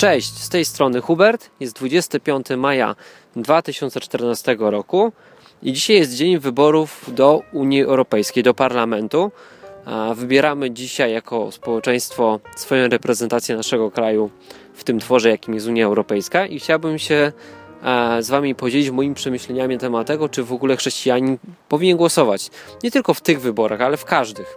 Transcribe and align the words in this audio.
Cześć, 0.00 0.38
z 0.38 0.48
tej 0.48 0.64
strony 0.64 1.00
Hubert. 1.00 1.50
Jest 1.60 1.76
25 1.76 2.46
maja 2.56 2.96
2014 3.36 4.56
roku 4.58 5.12
i 5.62 5.72
dzisiaj 5.72 5.96
jest 5.96 6.14
dzień 6.14 6.38
wyborów 6.38 7.10
do 7.14 7.42
Unii 7.52 7.82
Europejskiej, 7.82 8.42
do 8.42 8.54
Parlamentu. 8.54 9.30
Wybieramy 10.14 10.70
dzisiaj 10.70 11.12
jako 11.12 11.52
społeczeństwo 11.52 12.40
swoją 12.56 12.88
reprezentację 12.88 13.56
naszego 13.56 13.90
kraju 13.90 14.30
w 14.74 14.84
tym 14.84 15.00
tworze, 15.00 15.30
jakim 15.30 15.54
jest 15.54 15.66
Unia 15.66 15.86
Europejska 15.86 16.46
i 16.46 16.60
chciałbym 16.60 16.98
się 16.98 17.32
z 18.20 18.28
Wami 18.30 18.54
podzielić 18.54 18.90
moimi 18.90 19.14
przemyśleniami 19.14 19.74
na 19.74 19.80
temat 19.80 20.06
tego, 20.06 20.28
czy 20.28 20.44
w 20.44 20.52
ogóle 20.52 20.76
chrześcijanin 20.76 21.38
powinien 21.68 21.96
głosować. 21.96 22.50
Nie 22.82 22.90
tylko 22.90 23.14
w 23.14 23.20
tych 23.20 23.40
wyborach, 23.40 23.80
ale 23.80 23.96
w 23.96 24.04
każdych. 24.04 24.56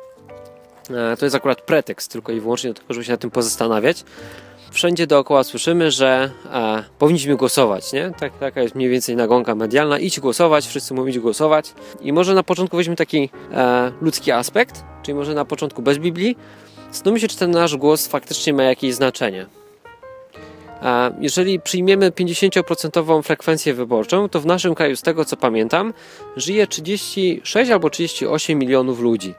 To 1.20 1.26
jest 1.26 1.36
akurat 1.36 1.62
pretekst 1.62 2.12
tylko 2.12 2.32
i 2.32 2.40
wyłącznie 2.40 2.74
do 2.74 2.82
tego, 2.82 2.94
żeby 2.94 3.06
się 3.06 3.12
na 3.12 3.18
tym 3.18 3.32
pozastanawiać 3.32 4.04
wszędzie 4.74 5.08
dookoła 5.08 5.44
słyszymy, 5.44 5.92
że 5.92 6.32
e, 6.54 6.84
powinniśmy 7.00 7.36
głosować, 7.36 7.94
nie? 7.94 8.12
Tak, 8.20 8.38
taka 8.38 8.62
jest 8.62 8.76
mniej 8.76 8.90
więcej 8.90 9.16
nagonka 9.16 9.56
medialna. 9.56 10.00
Idź 10.00 10.20
głosować, 10.20 10.68
wszyscy 10.68 10.94
mówić 10.94 11.20
głosować. 11.20 11.74
I 12.02 12.14
może 12.14 12.34
na 12.34 12.44
początku 12.44 12.78
weźmy 12.78 12.96
taki 12.96 13.30
e, 13.54 13.92
ludzki 14.02 14.32
aspekt, 14.32 14.84
czyli 15.04 15.16
może 15.16 15.34
na 15.34 15.46
początku 15.46 15.82
bez 15.82 15.98
Biblii. 15.98 16.38
Zastanówmy 16.92 17.20
się, 17.20 17.28
czy 17.28 17.38
ten 17.38 17.52
nasz 17.52 17.78
głos 17.78 18.08
faktycznie 18.08 18.54
ma 18.54 18.64
jakieś 18.64 18.94
znaczenie. 18.94 19.46
E, 20.82 21.16
jeżeli 21.20 21.60
przyjmiemy 21.60 22.12
50% 22.12 23.24
frekwencję 23.24 23.74
wyborczą, 23.74 24.30
to 24.30 24.42
w 24.42 24.46
naszym 24.46 24.76
kraju, 24.76 24.96
z 24.96 25.02
tego 25.02 25.26
co 25.26 25.38
pamiętam, 25.38 25.94
żyje 26.38 26.68
36 26.68 27.72
albo 27.72 27.90
38 27.90 28.60
milionów 28.60 29.00
ludzi 29.00 29.34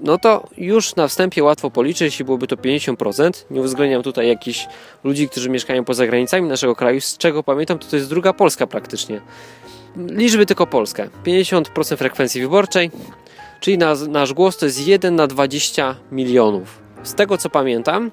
no 0.00 0.18
to 0.18 0.48
już 0.56 0.96
na 0.96 1.08
wstępie 1.08 1.44
łatwo 1.44 1.70
policzyć, 1.70 2.00
jeśli 2.00 2.24
byłoby 2.24 2.46
to 2.46 2.56
50%. 2.56 3.30
Nie 3.50 3.60
uwzględniam 3.60 4.02
tutaj 4.02 4.28
jakichś 4.28 4.66
ludzi, 5.04 5.28
którzy 5.28 5.50
mieszkają 5.50 5.84
poza 5.84 6.06
granicami 6.06 6.48
naszego 6.48 6.76
kraju, 6.76 7.00
z 7.00 7.18
czego 7.18 7.42
pamiętam, 7.42 7.78
to 7.78 7.86
to 7.86 7.96
jest 7.96 8.08
druga 8.08 8.32
Polska 8.32 8.66
praktycznie. 8.66 9.20
Liczby 9.96 10.46
tylko 10.46 10.66
Polskę. 10.66 11.08
50% 11.24 11.96
frekwencji 11.96 12.40
wyborczej, 12.40 12.90
czyli 13.60 13.78
nasz, 13.78 13.98
nasz 14.08 14.32
głos 14.32 14.56
to 14.56 14.66
jest 14.66 14.86
1 14.86 15.16
na 15.16 15.26
20 15.26 15.96
milionów. 16.12 16.78
Z 17.02 17.14
tego 17.14 17.38
co 17.38 17.50
pamiętam, 17.50 18.10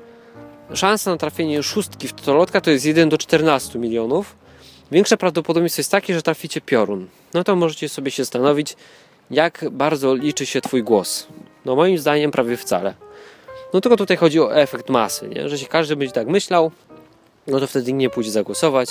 szansa 0.74 1.12
na 1.12 1.18
trafienie 1.18 1.64
szóstki 1.64 2.08
w 2.08 2.14
totolotka 2.14 2.62
to 2.62 2.72
jest 2.72 2.86
1 2.86 3.10
do 3.10 3.18
14 3.18 3.80
milionów. 3.80 4.36
Większe 4.92 5.18
prawdopodobieństwo 5.18 5.80
jest 5.80 5.92
takie, 5.92 6.14
że 6.14 6.22
traficie 6.22 6.62
piorun. 6.62 7.08
No 7.34 7.44
to 7.44 7.56
możecie 7.56 7.90
sobie 7.90 8.12
się 8.12 8.24
zastanowić, 8.24 8.76
jak 9.32 9.66
bardzo 9.72 10.16
liczy 10.16 10.46
się 10.46 10.62
Twój 10.62 10.84
głos. 10.84 11.28
No 11.66 11.76
moim 11.76 11.98
zdaniem 11.98 12.32
prawie 12.32 12.58
wcale. 12.58 12.94
No 13.74 13.82
tylko 13.82 13.98
tutaj 13.98 14.18
chodzi 14.18 14.40
o 14.40 14.56
efekt 14.56 14.90
masy, 14.90 15.30
nie? 15.30 15.50
że 15.50 15.56
jeśli 15.56 15.68
każdy 15.68 15.96
będzie 15.96 16.14
tak 16.14 16.28
myślał, 16.28 16.72
no 17.48 17.60
to 17.60 17.68
wtedy 17.68 17.94
nie 17.94 18.10
pójdzie 18.10 18.32
zagłosować 18.32 18.90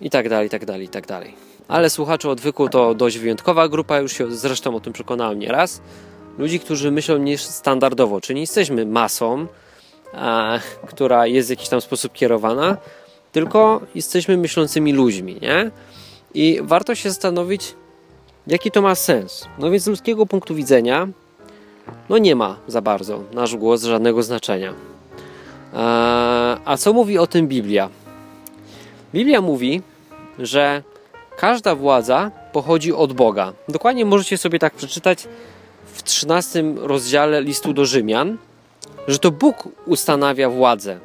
i 0.00 0.10
tak 0.10 0.28
dalej, 0.28 0.46
i 0.46 0.50
tak 0.50 0.64
dalej, 0.64 0.86
i 0.86 0.88
tak 0.88 1.06
dalej. 1.06 1.34
Ale 1.68 1.90
słuchacze 1.90 2.30
odwyku 2.30 2.68
to 2.68 2.94
dość 2.94 3.18
wyjątkowa 3.18 3.68
grupa, 3.68 3.98
już 3.98 4.12
się 4.12 4.32
zresztą 4.32 4.76
o 4.76 4.80
tym 4.80 4.92
przekonałem 4.92 5.38
nieraz. 5.38 5.82
Ludzi, 6.38 6.60
którzy 6.60 6.90
myślą 6.90 7.18
niestandardowo, 7.18 8.20
czyli 8.20 8.34
nie 8.34 8.40
jesteśmy 8.40 8.86
masą, 8.86 9.46
a, 10.12 10.58
która 10.86 11.26
jest 11.26 11.48
w 11.48 11.50
jakiś 11.50 11.68
tam 11.68 11.80
sposób 11.80 12.12
kierowana, 12.12 12.76
tylko 13.32 13.80
jesteśmy 13.94 14.36
myślącymi 14.36 14.92
ludźmi, 14.92 15.38
nie? 15.42 15.70
I 16.34 16.60
warto 16.62 16.94
się 16.94 17.10
zastanowić, 17.10 17.74
jaki 18.46 18.70
to 18.70 18.82
ma 18.82 18.94
sens. 18.94 19.48
No 19.58 19.70
więc 19.70 19.82
z 19.84 19.86
ludzkiego 19.86 20.26
punktu 20.26 20.54
widzenia 20.54 21.08
no 22.08 22.18
nie 22.18 22.36
ma 22.36 22.56
za 22.68 22.80
bardzo 22.80 23.22
nasz 23.32 23.56
głos 23.56 23.82
żadnego 23.82 24.22
znaczenia. 24.22 24.74
Eee, 25.74 26.58
a 26.64 26.76
co 26.76 26.92
mówi 26.92 27.18
o 27.18 27.26
tym 27.26 27.48
Biblia? 27.48 27.88
Biblia 29.14 29.40
mówi, 29.40 29.82
że 30.38 30.82
każda 31.36 31.74
władza 31.74 32.30
pochodzi 32.52 32.92
od 32.92 33.12
Boga. 33.12 33.52
Dokładnie 33.68 34.04
możecie 34.04 34.38
sobie 34.38 34.58
tak 34.58 34.74
przeczytać 34.74 35.28
w 35.92 36.02
13 36.02 36.64
rozdziale 36.76 37.42
listu 37.42 37.72
do 37.72 37.86
Rzymian, 37.86 38.38
że 39.08 39.18
to 39.18 39.30
Bóg 39.30 39.68
ustanawia 39.86 40.50
władzę. 40.50 40.98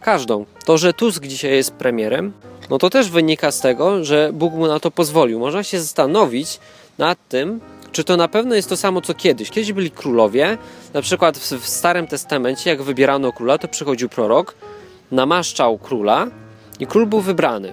Każdą. 0.00 0.44
To, 0.64 0.78
że 0.78 0.92
Tusk 0.92 1.26
dzisiaj 1.26 1.52
jest 1.52 1.72
premierem, 1.72 2.32
no 2.70 2.78
to 2.78 2.90
też 2.90 3.10
wynika 3.10 3.50
z 3.50 3.60
tego, 3.60 4.04
że 4.04 4.30
Bóg 4.32 4.54
mu 4.54 4.66
na 4.66 4.80
to 4.80 4.90
pozwolił. 4.90 5.38
Można 5.38 5.62
się 5.62 5.80
zastanowić 5.80 6.60
nad 6.98 7.18
tym, 7.28 7.60
czy 7.92 8.04
to 8.04 8.16
na 8.16 8.28
pewno 8.28 8.54
jest 8.54 8.68
to 8.68 8.76
samo 8.76 9.00
co 9.00 9.14
kiedyś? 9.14 9.50
Kiedyś 9.50 9.72
byli 9.72 9.90
królowie, 9.90 10.58
na 10.94 11.02
przykład 11.02 11.38
w, 11.38 11.68
Starym 11.68 12.06
Testamencie, 12.06 12.70
jak 12.70 12.82
wybierano 12.82 13.32
króla, 13.32 13.58
to 13.58 13.68
przychodził 13.68 14.08
prorok, 14.08 14.54
namaszczał 15.10 15.78
króla 15.78 16.26
i 16.80 16.86
król 16.86 17.06
był 17.06 17.20
wybrany. 17.20 17.72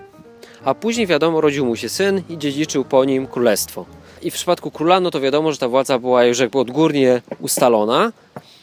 A 0.66 0.74
później 0.74 1.08
wiadomo, 1.08 1.42
rodził 1.42 1.66
mu 1.66 1.76
się 1.76 1.90
syn 1.90 2.22
i 2.30 2.38
dziedziczył 2.38 2.86
po 2.86 3.06
nim 3.06 3.28
królestwo. 3.28 3.86
I 4.22 4.32
w 4.32 4.34
przypadku 4.34 4.72
króla, 4.72 5.00
no 5.00 5.12
to 5.12 5.22
wiadomo, 5.22 5.52
że 5.52 5.58
ta 5.58 5.68
władza 5.68 6.00
była 6.00 6.24
już 6.24 6.40
jakby 6.40 6.60
odgórnie 6.60 7.22
ustalona. 7.40 8.12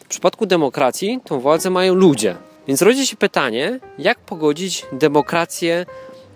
W 0.05 0.09
przypadku 0.09 0.47
demokracji 0.47 1.21
tą 1.25 1.41
władzę 1.41 1.71
mają 1.71 1.95
ludzie. 1.95 2.37
Więc 2.69 2.83
rodzi 2.83 3.07
się 3.07 3.17
pytanie, 3.17 3.81
jak 3.99 4.19
pogodzić 4.19 4.87
demokrację 4.93 5.87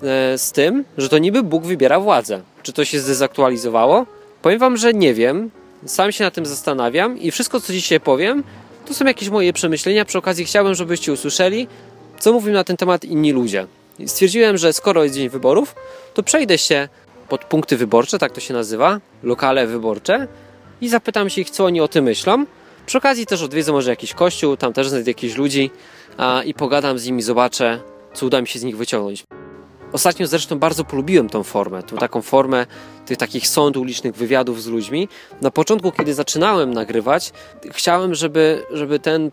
e, 0.02 0.38
z 0.38 0.52
tym, 0.52 0.84
że 0.98 1.08
to 1.08 1.18
niby 1.18 1.42
Bóg 1.42 1.64
wybiera 1.64 2.00
władzę. 2.00 2.40
Czy 2.62 2.72
to 2.72 2.84
się 2.84 3.00
zdezaktualizowało? 3.00 4.06
Powiem 4.42 4.58
Wam, 4.58 4.76
że 4.76 4.92
nie 4.92 5.14
wiem. 5.14 5.50
Sam 5.86 6.12
się 6.12 6.24
na 6.24 6.30
tym 6.30 6.46
zastanawiam 6.46 7.18
i 7.18 7.30
wszystko, 7.30 7.60
co 7.60 7.72
dzisiaj 7.72 8.00
powiem, 8.00 8.44
to 8.86 8.94
są 8.94 9.04
jakieś 9.04 9.28
moje 9.28 9.52
przemyślenia. 9.52 10.04
Przy 10.04 10.18
okazji 10.18 10.44
chciałbym, 10.44 10.74
żebyście 10.74 11.12
usłyszeli, 11.12 11.68
co 12.18 12.32
mówią 12.32 12.52
na 12.52 12.64
ten 12.64 12.76
temat 12.76 13.04
inni 13.04 13.32
ludzie. 13.32 13.66
Stwierdziłem, 14.06 14.58
że 14.58 14.72
skoro 14.72 15.02
jest 15.04 15.14
dzień 15.14 15.28
wyborów, 15.28 15.74
to 16.14 16.22
przejdę 16.22 16.58
się 16.58 16.88
pod 17.28 17.44
punkty 17.44 17.76
wyborcze, 17.76 18.18
tak 18.18 18.32
to 18.32 18.40
się 18.40 18.54
nazywa, 18.54 19.00
lokale 19.22 19.66
wyborcze 19.66 20.26
i 20.80 20.88
zapytam 20.88 21.30
się 21.30 21.40
ich, 21.40 21.50
co 21.50 21.64
oni 21.64 21.80
o 21.80 21.88
tym 21.88 22.04
myślą. 22.04 22.46
Przy 22.86 22.98
okazji 22.98 23.26
też 23.26 23.42
odwiedzę 23.42 23.72
może 23.72 23.90
jakiś 23.90 24.14
kościół, 24.14 24.56
tam 24.56 24.72
też 24.72 24.88
znajdę 24.88 25.10
jakichś 25.10 25.36
ludzi 25.36 25.70
a, 26.16 26.42
i 26.42 26.54
pogadam 26.54 26.98
z 26.98 27.06
nimi, 27.06 27.22
zobaczę, 27.22 27.80
co 28.14 28.26
uda 28.26 28.40
mi 28.40 28.48
się 28.48 28.58
z 28.58 28.62
nich 28.62 28.76
wyciągnąć. 28.76 29.24
Ostatnio 29.92 30.26
zresztą 30.26 30.58
bardzo 30.58 30.84
polubiłem 30.84 31.28
tą 31.28 31.42
formę, 31.42 31.82
tą 31.82 31.96
taką 31.96 32.22
formę 32.22 32.66
tych 33.06 33.18
takich 33.18 33.48
sądów 33.48 33.82
ulicznych, 33.82 34.14
wywiadów 34.14 34.62
z 34.62 34.66
ludźmi. 34.66 35.08
Na 35.40 35.50
początku, 35.50 35.92
kiedy 35.92 36.14
zaczynałem 36.14 36.74
nagrywać, 36.74 37.32
chciałem, 37.70 38.14
żeby, 38.14 38.66
żeby 38.72 38.98
ten 38.98 39.30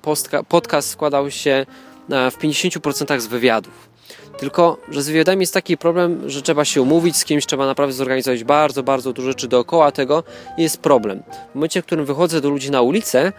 podcast 0.47 0.90
składał 0.90 1.31
się 1.31 1.66
w 2.09 2.38
50% 2.41 3.19
z 3.19 3.28
wywiadów. 3.28 3.90
Tylko, 4.38 4.78
że 4.90 5.01
z 5.01 5.07
wywiadami 5.07 5.41
jest 5.41 5.53
taki 5.53 5.78
problem, 5.78 6.29
że 6.29 6.41
trzeba 6.41 6.66
się 6.66 6.81
umówić 6.81 7.18
z 7.18 7.25
kimś, 7.25 7.45
trzeba 7.45 7.66
naprawdę 7.66 7.94
zorganizować 7.94 8.44
bardzo, 8.44 8.84
bardzo 8.84 9.13
dużo 9.13 9.28
rzeczy 9.28 9.47
dookoła 9.47 9.91
tego 9.91 10.24
i 10.57 10.62
jest 10.63 10.78
problem. 10.78 11.24
W 11.51 11.56
momencie, 11.56 11.81
w 11.81 11.85
którym 11.85 12.06
wychodzę 12.06 12.41
do 12.41 12.50
ludzi 12.50 12.72
na 12.72 12.81
ulicę, 12.81 13.31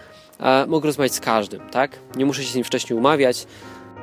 mogę 0.67 0.87
rozmawiać 0.87 1.13
z 1.13 1.19
każdym, 1.19 1.69
tak? 1.69 1.99
Nie 2.15 2.25
muszę 2.25 2.43
się 2.43 2.51
z 2.51 2.55
nim 2.55 2.63
wcześniej 2.63 2.99
umawiać, 2.99 3.47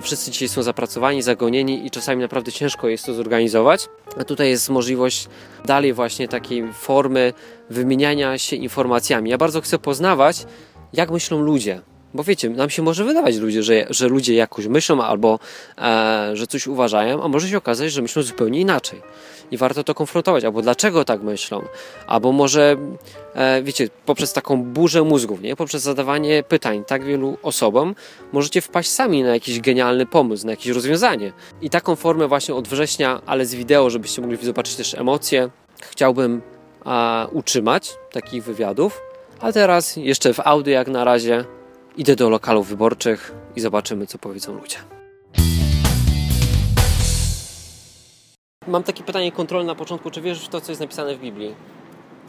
Wszyscy 0.00 0.30
dzisiaj 0.30 0.48
są 0.48 0.62
zapracowani, 0.62 1.22
zagonieni 1.22 1.86
i 1.86 1.90
czasami 1.90 2.22
naprawdę 2.22 2.52
ciężko 2.52 2.88
jest 2.88 3.06
to 3.06 3.14
zorganizować. 3.14 3.88
A 4.20 4.24
tutaj 4.24 4.48
jest 4.48 4.68
możliwość 4.68 5.28
dalej 5.64 5.92
właśnie 5.92 6.28
takiej 6.28 6.72
formy 6.72 7.32
wymieniania 7.70 8.38
się 8.38 8.56
informacjami. 8.56 9.30
Ja 9.30 9.38
bardzo 9.38 9.60
chcę 9.60 9.78
poznawać, 9.78 10.46
jak 10.92 11.10
myślą 11.10 11.40
ludzie, 11.40 11.80
bo 12.16 12.24
wiecie, 12.24 12.50
nam 12.50 12.70
się 12.70 12.82
może 12.82 13.04
wydawać 13.04 13.36
ludzie, 13.36 13.62
że, 13.62 13.86
że 13.90 14.08
ludzie 14.08 14.34
jakoś 14.34 14.66
myślą 14.66 15.02
albo 15.02 15.38
e, 15.78 16.30
że 16.34 16.46
coś 16.46 16.66
uważają, 16.66 17.22
a 17.22 17.28
może 17.28 17.48
się 17.48 17.58
okazać, 17.58 17.92
że 17.92 18.02
myślą 18.02 18.22
zupełnie 18.22 18.60
inaczej. 18.60 19.02
I 19.50 19.56
warto 19.56 19.84
to 19.84 19.94
konfrontować, 19.94 20.44
albo 20.44 20.62
dlaczego 20.62 21.04
tak 21.04 21.22
myślą, 21.22 21.62
albo 22.06 22.32
może, 22.32 22.76
e, 23.34 23.62
wiecie, 23.62 23.88
poprzez 24.06 24.32
taką 24.32 24.62
burzę 24.62 25.02
mózgów, 25.02 25.42
nie? 25.42 25.56
poprzez 25.56 25.82
zadawanie 25.82 26.42
pytań 26.42 26.84
tak 26.86 27.04
wielu 27.04 27.36
osobom, 27.42 27.94
możecie 28.32 28.60
wpaść 28.60 28.90
sami 28.90 29.22
na 29.22 29.34
jakiś 29.34 29.60
genialny 29.60 30.06
pomysł, 30.06 30.46
na 30.46 30.52
jakieś 30.52 30.68
rozwiązanie. 30.68 31.32
I 31.62 31.70
taką 31.70 31.96
formę 31.96 32.28
właśnie 32.28 32.54
od 32.54 32.68
września, 32.68 33.20
ale 33.26 33.46
z 33.46 33.54
wideo, 33.54 33.90
żebyście 33.90 34.22
mogli 34.22 34.36
zobaczyć 34.36 34.76
też 34.76 34.94
emocje, 34.94 35.50
chciałbym 35.82 36.42
e, 36.86 37.26
utrzymać 37.32 37.94
takich 38.12 38.44
wywiadów. 38.44 39.00
A 39.40 39.52
teraz 39.52 39.96
jeszcze 39.96 40.34
w 40.34 40.40
audio 40.40 40.72
jak 40.72 40.88
na 40.88 41.04
razie 41.04 41.44
Idę 41.96 42.16
do 42.16 42.30
lokalów 42.30 42.68
wyborczych 42.68 43.34
i 43.56 43.60
zobaczymy, 43.60 44.06
co 44.06 44.18
powiedzą 44.18 44.54
ludzie. 44.54 44.76
Mam 48.66 48.82
takie 48.82 49.02
pytanie 49.04 49.32
kontrolne 49.32 49.66
na 49.66 49.74
początku. 49.74 50.10
Czy 50.10 50.20
wiesz 50.20 50.44
w 50.44 50.48
to, 50.48 50.60
co 50.60 50.72
jest 50.72 50.80
napisane 50.80 51.16
w 51.16 51.20
Biblii? 51.20 51.54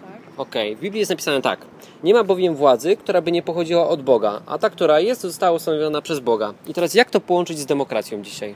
Tak. 0.02 0.22
Okej, 0.38 0.72
okay. 0.72 0.76
w 0.76 0.82
Biblii 0.82 1.00
jest 1.00 1.10
napisane 1.10 1.42
tak. 1.42 1.66
Nie 2.04 2.14
ma 2.14 2.24
bowiem 2.24 2.56
władzy, 2.56 2.98
która 2.98 3.22
by 3.22 3.32
nie 3.32 3.44
pochodziła 3.44 3.90
od 3.90 4.02
Boga, 4.02 4.42
a 4.46 4.58
ta, 4.58 4.70
która 4.70 5.00
jest, 5.00 5.22
została 5.22 5.52
ustanowiona 5.52 6.02
przez 6.02 6.20
Boga. 6.20 6.54
I 6.68 6.74
teraz 6.74 6.94
jak 6.94 7.10
to 7.10 7.20
połączyć 7.20 7.60
z 7.60 7.66
demokracją 7.66 8.22
dzisiaj? 8.22 8.56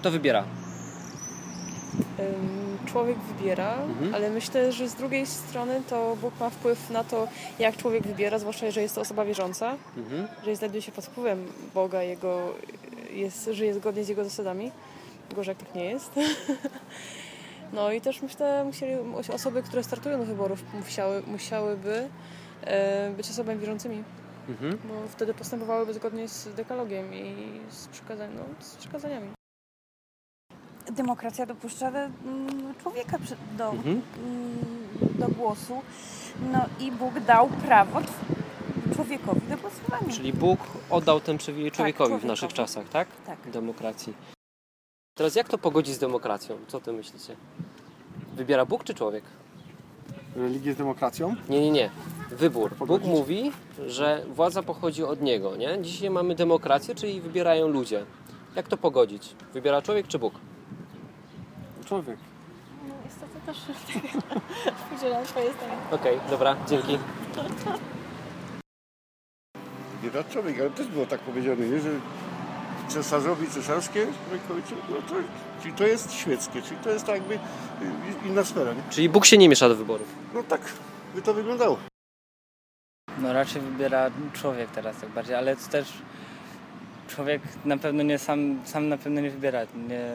Kto 0.00 0.10
wybiera? 0.10 0.44
Człowiek 2.94 3.18
wybiera, 3.18 3.74
Mhm. 3.74 4.14
ale 4.14 4.30
myślę, 4.30 4.72
że 4.72 4.88
z 4.88 4.94
drugiej 4.94 5.26
strony 5.26 5.82
to 5.90 6.16
Bóg 6.20 6.40
ma 6.40 6.50
wpływ 6.50 6.90
na 6.90 7.04
to, 7.04 7.28
jak 7.58 7.76
człowiek 7.76 8.06
wybiera, 8.06 8.38
zwłaszcza 8.38 8.66
jeżeli 8.66 8.82
jest 8.82 8.94
to 8.94 9.00
osoba 9.00 9.24
wierząca, 9.24 9.76
Mhm. 9.96 10.28
jeżeli 10.38 10.56
znajduje 10.56 10.82
się 10.82 10.92
pod 10.92 11.04
wpływem 11.06 11.46
Boga, 11.74 12.02
jego, 12.02 12.54
jest, 13.10 13.48
żyje 13.52 13.74
zgodnie 13.74 14.04
z 14.04 14.08
Jego 14.08 14.24
zasadami. 14.24 14.70
Gorzej, 15.36 15.54
jak 15.58 15.66
tak 15.66 15.74
nie 15.74 15.84
jest. 15.84 16.10
No 17.72 17.92
i 17.92 18.00
też 18.00 18.22
myślę, 18.22 18.64
musieli, 18.64 18.94
osoby, 19.32 19.62
które 19.62 19.84
startują 19.84 20.18
do 20.18 20.24
wyborów, 20.24 20.62
musiały, 20.74 21.22
musiałyby 21.26 22.08
e, 22.64 23.10
być 23.16 23.30
osobami 23.30 23.58
wierzącymi, 23.60 24.04
Mhm. 24.48 24.78
bo 24.84 24.94
wtedy 25.08 25.34
postępowałyby 25.34 25.94
zgodnie 25.94 26.28
z 26.28 26.48
dekalogiem 26.54 27.14
i 27.14 27.34
z, 27.70 27.88
no, 28.36 28.42
z 28.60 28.76
przykazaniami. 28.76 29.43
Demokracja 30.92 31.46
dopuszcza 31.46 31.88
mm, 31.88 32.10
człowieka 32.82 33.18
do, 33.58 33.70
Mhm. 33.70 34.02
mm, 34.24 34.58
do 35.18 35.28
głosu. 35.28 35.82
No 36.52 36.64
i 36.80 36.92
Bóg 36.92 37.20
dał 37.20 37.48
prawo 37.48 38.00
człowiekowi 38.94 39.40
do 39.40 39.56
głosowania. 39.56 40.12
Czyli 40.16 40.32
Bóg 40.32 40.58
oddał 40.90 41.20
ten 41.20 41.38
przywilej 41.38 41.70
człowiekowi 41.70 42.18
w 42.18 42.24
naszych 42.24 42.52
czasach, 42.52 42.88
tak? 42.88 43.08
Tak. 43.26 43.50
Demokracji. 43.50 44.14
Teraz 45.14 45.34
jak 45.34 45.48
to 45.48 45.58
pogodzić 45.58 45.94
z 45.94 45.98
demokracją? 45.98 46.56
Co 46.68 46.80
ty 46.80 46.92
myślicie? 46.92 47.36
Wybiera 48.36 48.66
Bóg 48.66 48.84
czy 48.84 48.94
człowiek? 48.94 49.24
Religię 50.36 50.72
z 50.74 50.76
demokracją? 50.76 51.34
Nie, 51.48 51.60
nie, 51.60 51.70
nie. 51.70 51.90
Wybór. 52.30 52.70
Bóg 52.70 52.78
Pogodzić? 52.78 53.08
mówi, 53.08 53.52
że 53.86 54.24
władza 54.28 54.62
pochodzi 54.62 55.04
od 55.04 55.20
Niego, 55.22 55.56
nie? 55.56 55.78
Dzisiaj 55.82 56.10
mamy 56.10 56.34
demokrację, 56.34 56.94
czyli 56.94 57.20
wybierają 57.20 57.68
ludzie. 57.68 58.04
Jak 58.56 58.68
to 58.68 58.76
pogodzić? 58.76 59.34
Wybiera 59.54 59.82
człowiek 59.82 60.06
czy 60.08 60.18
Bóg? 60.18 60.34
Człowiek. 61.84 62.18
No 62.88 62.94
niestety 63.04 63.40
też 63.46 63.58
podzielam 64.90 65.26
swoje 65.26 65.52
zdanie. 65.52 65.72
Okej, 65.90 66.20
dobra, 66.30 66.56
dzięki. 66.68 66.98
Bieda 70.02 70.24
człowiek, 70.24 70.60
ale 70.60 70.70
też 70.70 70.86
było 70.86 71.06
tak 71.06 71.20
powiedziane, 71.20 71.66
nie? 71.66 71.80
że 71.80 71.90
cesarzowi 72.88 73.46
cesarskie, 73.46 74.06
no 74.90 74.96
to, 75.08 75.14
czyli 75.62 75.74
to 75.74 75.86
jest 75.86 76.12
świeckie, 76.12 76.62
czyli 76.62 76.76
to 76.76 76.90
jest 76.90 77.06
tak 77.06 77.14
jakby 77.14 77.34
y, 77.34 77.38
inna 78.26 78.44
sfera. 78.44 78.72
Nie? 78.72 78.82
Czyli 78.90 79.08
Bóg 79.08 79.26
się 79.26 79.38
nie 79.38 79.48
miesza 79.48 79.68
do 79.68 79.74
wyborów. 79.76 80.08
No 80.34 80.42
tak 80.42 80.60
by 81.14 81.22
to 81.22 81.34
wyglądało. 81.34 81.78
No 83.18 83.32
raczej 83.32 83.62
wybiera 83.62 84.10
człowiek 84.32 84.70
teraz 84.70 85.00
tak 85.00 85.10
bardziej, 85.10 85.34
ale 85.34 85.56
to 85.56 85.68
też 85.70 85.92
człowiek 87.08 87.42
na 87.64 87.78
pewno 87.78 88.02
nie 88.02 88.18
sam, 88.18 88.60
sam 88.64 88.88
na 88.88 88.98
pewno 88.98 89.20
nie 89.20 89.30
wybiera, 89.30 89.60
nie, 89.88 90.10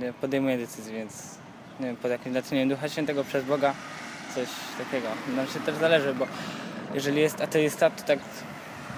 nie 0.00 0.12
podejmuje 0.12 0.58
decyzji, 0.58 0.94
więc 0.94 1.34
nie 1.80 1.86
wiem, 1.86 1.96
pod 1.96 2.10
jakimś 2.10 2.34
naczynieniem 2.34 2.68
Ducha 2.68 2.88
Świętego 2.88 3.24
przez 3.24 3.44
Boga, 3.44 3.74
coś 4.34 4.48
takiego. 4.78 5.08
Nam 5.36 5.46
się 5.46 5.60
też 5.60 5.74
zależy, 5.74 6.14
bo 6.14 6.26
jeżeli 6.94 7.20
jest 7.20 7.40
ateista, 7.40 7.90
to 7.90 8.02
tak 8.02 8.18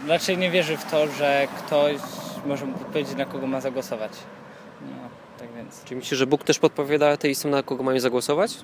raczej 0.09 0.39
nie 0.39 0.51
wierzy 0.51 0.77
w 0.77 0.85
to, 0.85 1.07
że 1.07 1.49
ktoś 1.59 1.97
może 2.47 2.67
mu 2.67 2.73
podpowiedzieć, 2.73 3.17
na 3.17 3.25
kogo 3.25 3.47
ma 3.47 3.61
zagłosować. 3.61 4.13
No, 4.83 5.09
tak 5.39 5.49
więc, 5.57 5.85
Czy 5.85 5.97
myślisz, 5.97 6.19
że 6.19 6.27
Bóg 6.27 6.45
też 6.45 6.59
podpowiada 6.59 7.11
ateistom, 7.11 7.51
na 7.51 7.63
kogo 7.63 7.83
mają 7.83 8.01
zagłosować? 8.01 8.57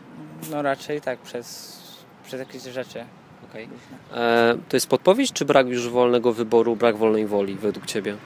no 0.50 0.62
raczej 0.62 1.00
tak, 1.00 1.18
przez, 1.18 1.78
przez 2.24 2.40
jakieś 2.40 2.62
rzeczy. 2.62 3.04
Okej. 3.50 3.68
E, 4.14 4.56
to 4.68 4.76
jest 4.76 4.86
podpowiedź, 4.86 5.32
czy 5.32 5.44
brak 5.44 5.66
już 5.66 5.88
wolnego 5.88 6.32
wyboru, 6.32 6.76
brak 6.76 6.96
wolnej 6.96 7.26
woli 7.26 7.54
według 7.54 7.86
Ciebie? 7.86 8.16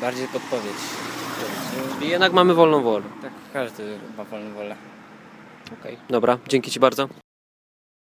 Bardziej 0.00 0.28
podpowiedź. 0.28 0.76
Czyli 1.98 2.10
jednak 2.10 2.32
mamy 2.32 2.54
wolną 2.54 2.82
wolę. 2.82 3.04
Tak, 3.22 3.30
każdy 3.52 3.98
ma 4.18 4.24
wolną 4.24 4.54
wolę. 4.54 4.76
Okej. 5.80 5.96
Dobra, 6.10 6.38
dzięki 6.48 6.70
Ci 6.70 6.80
bardzo. 6.80 7.08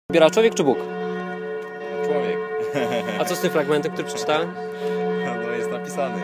Wybiera 0.10 0.30
człowiek 0.30 0.56
czy 0.56 0.64
Bóg? 0.64 0.78
Człowiek. 2.06 2.38
A 3.20 3.26
co 3.26 3.36
z 3.36 3.40
tym 3.40 3.52
fragmentem, 3.52 3.92
który 3.92 4.08
przeczytałem? 4.08 4.52
No 5.46 5.52
jest 5.52 5.72
napisany. 5.72 6.22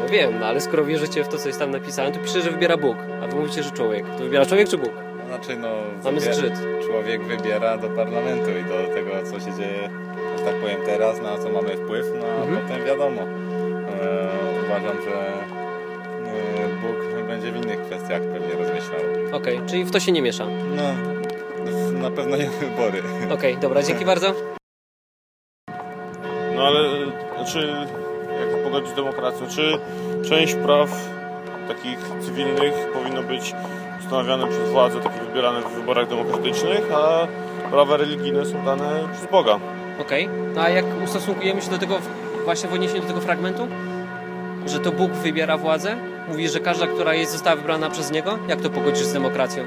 No 0.00 0.08
wiem, 0.08 0.38
no 0.40 0.46
ale 0.46 0.60
skoro 0.60 0.84
wierzycie 0.84 1.24
w 1.24 1.28
to, 1.28 1.38
co 1.38 1.46
jest 1.48 1.58
tam 1.58 1.70
napisane, 1.70 2.12
to 2.12 2.18
pisze, 2.20 2.40
że 2.40 2.50
wybiera 2.50 2.76
Bóg, 2.76 2.96
a 3.22 3.26
Wy 3.26 3.36
mówicie, 3.36 3.62
że 3.62 3.70
człowiek. 3.70 4.06
To 4.18 4.24
wybiera 4.24 4.46
człowiek 4.46 4.68
czy 4.68 4.78
Bóg? 4.78 4.92
Znaczy 5.28 5.56
no 5.56 5.68
Mamy 6.04 6.20
wybier- 6.20 6.34
zgrzyt. 6.34 6.54
człowiek 6.86 7.22
wybiera 7.24 7.78
do 7.78 7.88
parlamentu 7.88 8.50
i 8.50 8.64
do 8.64 8.94
tego 8.94 9.10
co 9.30 9.40
się 9.40 9.56
dzieje, 9.56 9.90
że 10.38 10.44
tak 10.44 10.54
powiem 10.54 10.80
teraz, 10.86 11.20
na 11.20 11.38
co 11.38 11.48
mamy 11.48 11.76
wpływ, 11.76 12.06
no 12.20 12.26
a 12.26 12.42
Mhm. 12.44 12.62
potem 12.68 12.84
wiadomo. 12.86 13.20
E, 14.02 14.28
uważam, 14.66 15.02
że 15.02 15.32
e, 16.26 16.68
Bóg 16.82 17.26
będzie 17.26 17.52
w 17.52 17.56
innych 17.56 17.80
kwestiach 17.80 18.22
pewnie 18.22 18.54
rozmyślał. 18.54 19.00
Okej, 19.32 19.60
czyli 19.66 19.84
w 19.84 19.90
to 19.90 20.00
się 20.00 20.12
nie 20.12 20.22
miesza. 20.22 20.46
No 20.76 21.12
na 22.02 22.10
pewno 22.10 22.36
nie 22.36 22.50
wybory. 22.50 23.02
Okej, 23.30 23.58
dobra, 23.58 23.82
dzięki 23.82 24.04
bardzo. 24.04 24.34
No 26.56 26.66
ale 26.66 26.80
znaczy, 27.36 27.74
jak 28.40 28.62
pogodzić 28.64 28.90
z 28.90 28.94
demokracją? 28.94 29.46
Czy 29.48 29.78
część 30.28 30.54
praw 30.54 31.08
takich 31.68 31.98
cywilnych 32.20 32.74
powinno 32.92 33.22
być 33.22 33.54
ustanawiane 34.00 34.46
przez 34.48 34.70
władze, 34.70 35.00
takie 35.00 35.20
wybierane 35.20 35.60
w 35.60 35.74
wyborach 35.74 36.08
demokratycznych, 36.08 36.92
a 36.94 37.26
prawa 37.70 37.96
religijne 37.96 38.46
są 38.46 38.64
dane 38.64 39.08
przez 39.12 39.30
Boga? 39.30 39.58
Okej, 40.00 40.28
no 40.54 40.62
a 40.62 40.68
jak 40.68 40.84
ustosunkujemy 41.04 41.62
się 41.62 41.70
do 41.70 41.78
tego 41.78 41.98
właśnie 42.44 42.68
w 42.68 42.72
odniesieniu 42.72 43.00
do 43.00 43.08
tego 43.08 43.20
fragmentu? 43.20 43.68
Że 44.66 44.80
to 44.80 44.92
Bóg 44.92 45.12
wybiera 45.12 45.56
władzę? 45.56 45.96
Mówi, 46.28 46.48
że 46.48 46.60
każda, 46.60 46.86
która 46.86 47.14
jest, 47.14 47.32
została 47.32 47.56
wybrana 47.56 47.90
przez 47.90 48.10
Niego? 48.10 48.38
Jak 48.48 48.60
to 48.60 48.70
pogodzisz 48.70 49.06
z 49.06 49.12
demokracją? 49.12 49.64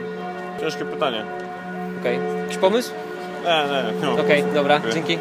Ciężkie 0.59 0.85
pytanie. 0.85 1.25
Okej, 1.99 2.19
jakiś 2.41 2.57
pomysł? 2.57 2.91
Nie, 3.43 3.65
nie, 4.01 4.13
nie. 4.15 4.21
Okej, 4.21 4.43
dobra, 4.53 4.79
Dziękuję. 4.79 4.93
dzięki. 4.93 5.17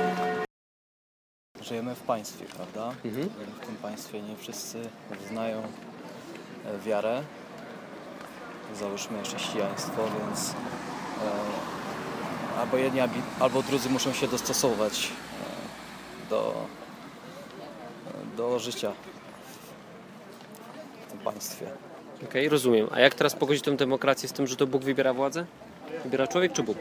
Żyjemy 1.63 1.95
w 1.95 2.01
państwie, 2.01 2.45
prawda? 2.57 2.95
Mhm. 3.05 3.29
W 3.63 3.67
tym 3.67 3.77
państwie 3.77 4.23
nie 4.23 4.37
wszyscy 4.37 4.89
wyznają 5.21 5.63
e, 5.63 6.79
wiarę. 6.87 7.23
Załóżmy 8.75 9.23
chrześcijaństwo, 9.23 10.03
więc 10.19 10.51
e, 10.51 10.55
albo 12.61 12.77
jedni, 12.77 13.01
albo 13.41 13.63
drudzy 13.63 13.91
muszą 13.91 14.13
się 14.13 14.29
dostosować 14.29 15.09
e, 16.27 16.31
do, 16.31 16.55
do 18.37 18.59
życia 18.59 18.93
państwie. 21.25 21.67
Okej, 22.25 22.49
rozumiem. 22.49 22.89
A 22.93 23.01
jak 23.01 23.15
teraz 23.15 23.35
pogodzić 23.35 23.65
tę 23.65 23.77
demokrację 23.77 24.29
z 24.29 24.33
tym, 24.33 24.47
że 24.47 24.57
to 24.57 24.67
Bóg 24.67 24.83
wybiera 24.83 25.15
władzę? 25.15 25.47
Wybiera 26.05 26.27
człowiek 26.27 26.53
czy 26.53 26.63
Bóg? 26.63 26.77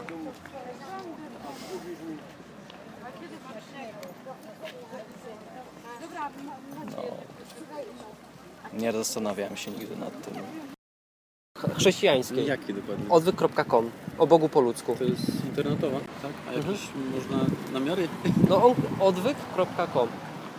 Nie 8.73 8.91
zastanawiałem 8.91 9.57
się 9.57 9.71
nigdy 9.71 9.95
nad 9.97 10.21
tym. 10.25 10.33
Ch- 11.57 11.77
Chrześcijańskiej. 11.77 12.45
Jaki 12.47 12.73
dokładnie? 12.73 13.05
Odwyk.com. 13.09 13.91
O 14.17 14.27
Bogu 14.27 14.49
po 14.49 14.61
ludzku. 14.61 14.95
To 14.95 15.03
jest 15.03 15.45
internetowa, 15.45 15.99
tak? 16.21 16.31
A 16.49 16.53
jakieś 16.53 16.79
można 17.15 17.45
namiary? 17.73 18.07
No 18.49 18.65
on, 18.65 18.75
odwyk.com. 18.99 20.07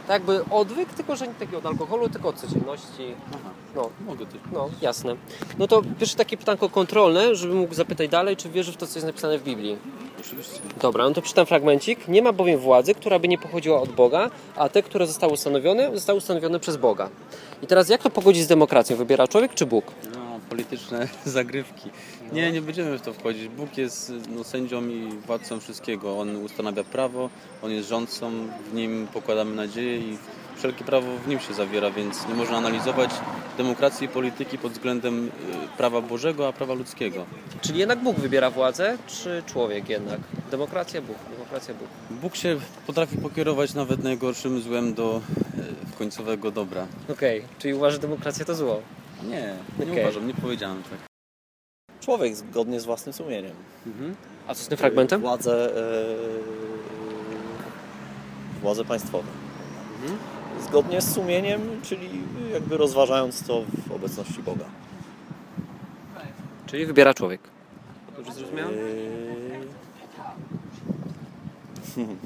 Tak 0.07 0.11
jakby 0.15 0.45
odwyk, 0.51 0.89
tylko 0.95 1.17
że 1.17 1.29
nie 1.29 1.35
taki 1.35 1.57
od 1.57 1.67
alkoholu, 1.67 2.09
tylko 2.09 2.29
od 2.29 2.37
codzienności. 2.37 3.15
Aha, 3.31 3.39
No, 3.77 3.91
mogę 4.07 4.27
też. 4.27 4.37
no, 4.53 4.69
jasne. 4.83 5.17
No 5.59 5.67
to 5.67 5.83
pierwsze 5.99 6.17
takie 6.17 6.37
pytanko 6.37 6.69
kontrolne, 6.69 7.35
żeby 7.35 7.55
mógł 7.55 7.75
zapytać 7.75 8.09
dalej, 8.11 8.37
czy 8.37 8.49
wierzy 8.51 8.73
w 8.73 8.77
to, 8.77 8.87
co 8.87 8.95
jest 8.95 9.07
napisane 9.07 9.39
w 9.39 9.43
Biblii. 9.43 9.77
Oczywiście. 10.21 10.61
Dobra, 10.83 11.05
no 11.05 11.11
to 11.15 11.23
przeczytam 11.23 11.47
fragmencik. 11.47 12.09
Nie 12.09 12.23
ma 12.23 12.33
bowiem 12.33 12.59
władzy, 12.61 12.95
która 12.95 13.19
by 13.19 13.29
nie 13.29 13.39
pochodziła 13.39 13.81
od 13.81 13.93
Boga, 13.93 14.31
a 14.57 14.69
te, 14.69 14.83
które 14.83 15.07
zostały 15.07 15.33
ustanowione, 15.33 15.91
zostały 15.95 16.19
ustanowione 16.19 16.61
przez 16.61 16.77
Boga. 16.77 17.09
I 17.63 17.67
teraz 17.67 17.89
jak 17.89 18.03
to 18.03 18.11
pogodzić 18.11 18.43
z 18.43 18.47
demokracją? 18.47 18.97
Wybiera 18.97 19.29
człowiek 19.29 19.55
czy 19.55 19.67
Bóg? 19.67 19.85
No, 20.57 20.59
polityczne 20.59 21.09
zagrywki. 21.25 21.91
Nie, 22.33 22.53
nie 22.53 22.63
będziemy 22.63 22.99
w 22.99 23.03
to 23.03 23.13
wchodzić. 23.13 23.49
Bóg 23.49 23.79
jest 23.79 24.13
no, 24.29 24.45
sędzią 24.45 24.89
i 24.89 25.09
władcą 25.27 25.61
wszystkiego. 25.61 26.19
On 26.19 26.37
ustanawia 26.37 26.85
prawo, 26.85 27.31
On 27.63 27.71
jest 27.71 27.89
rządcą, 27.89 28.31
w 28.71 28.75
Nim 28.75 29.07
pokładamy 29.13 29.55
nadzieję 29.55 29.99
i 29.99 30.19
wszelkie 30.57 30.85
prawo 30.85 31.07
w 31.25 31.29
Nim 31.29 31.41
się 31.41 31.55
zawiera, 31.55 31.91
więc 31.91 32.29
nie 32.29 32.35
można 32.35 32.57
analizować 32.57 33.11
demokracji 33.59 34.05
i 34.05 34.09
polityki 34.09 34.59
pod 34.59 34.73
względem 34.73 35.27
y, 35.27 35.31
prawa 35.77 36.01
Bożego, 36.01 36.49
a 36.49 36.53
prawa 36.53 36.75
ludzkiego. 36.75 37.27
Czyli 37.61 37.79
jednak 37.79 38.03
Bóg 38.03 38.17
wybiera 38.17 38.51
władzę, 38.51 38.99
czy 39.07 39.43
człowiek 39.47 39.89
jednak? 39.89 40.21
Demokracja 40.51 41.03
Bóg, 41.03 41.17
demokracja 41.31 41.75
Bóg. 41.75 41.89
Bóg 42.11 42.37
się 42.37 42.57
potrafi 42.87 43.17
pokierować 43.17 43.75
nawet 43.75 44.05
najgorszym 44.05 44.61
złem 44.61 44.95
do 44.95 45.21
y, 45.95 45.99
końcowego 45.99 46.51
dobra. 46.51 46.87
Okej, 47.09 47.43
czyli 47.59 47.75
uważasz, 47.75 47.95
że 47.95 48.01
demokracja 48.01 48.45
to 48.45 48.55
zło? 48.55 48.83
Nie, 49.29 49.57
nie 49.79 49.93
Okej. 49.93 50.03
uważam, 50.05 50.27
nie 50.27 50.35
powiedziałem 50.35 50.83
tak. 50.83 50.99
Człowiek 52.01 52.37
zgodnie 52.37 52.81
z 52.81 52.85
własnym 52.85 53.13
sumieniem. 53.13 53.57
Mhm. 53.87 54.17
A 54.47 54.55
co 54.55 54.65
z 54.65 54.69
tym 54.69 54.79
fragmentem? 54.79 55.21
Władze, 55.21 55.77
e, 55.77 56.17
władze 58.63 58.85
państwowe. 58.85 59.29
Mhm. 60.03 60.19
Zgodnie 60.69 61.01
z 61.01 61.15
sumieniem, 61.15 61.81
czyli 61.83 62.11
jakby 62.53 62.77
rozważając 62.77 63.47
to 63.47 63.65
w 63.89 63.93
obecności 63.93 64.43
Boga. 64.43 64.65
Czyli 66.67 66.87
wybiera 66.87 67.15
człowiek. 67.15 67.41
Dobrze 68.17 68.33
zrozumiałem? 68.33 68.75
Yy... 71.97 72.07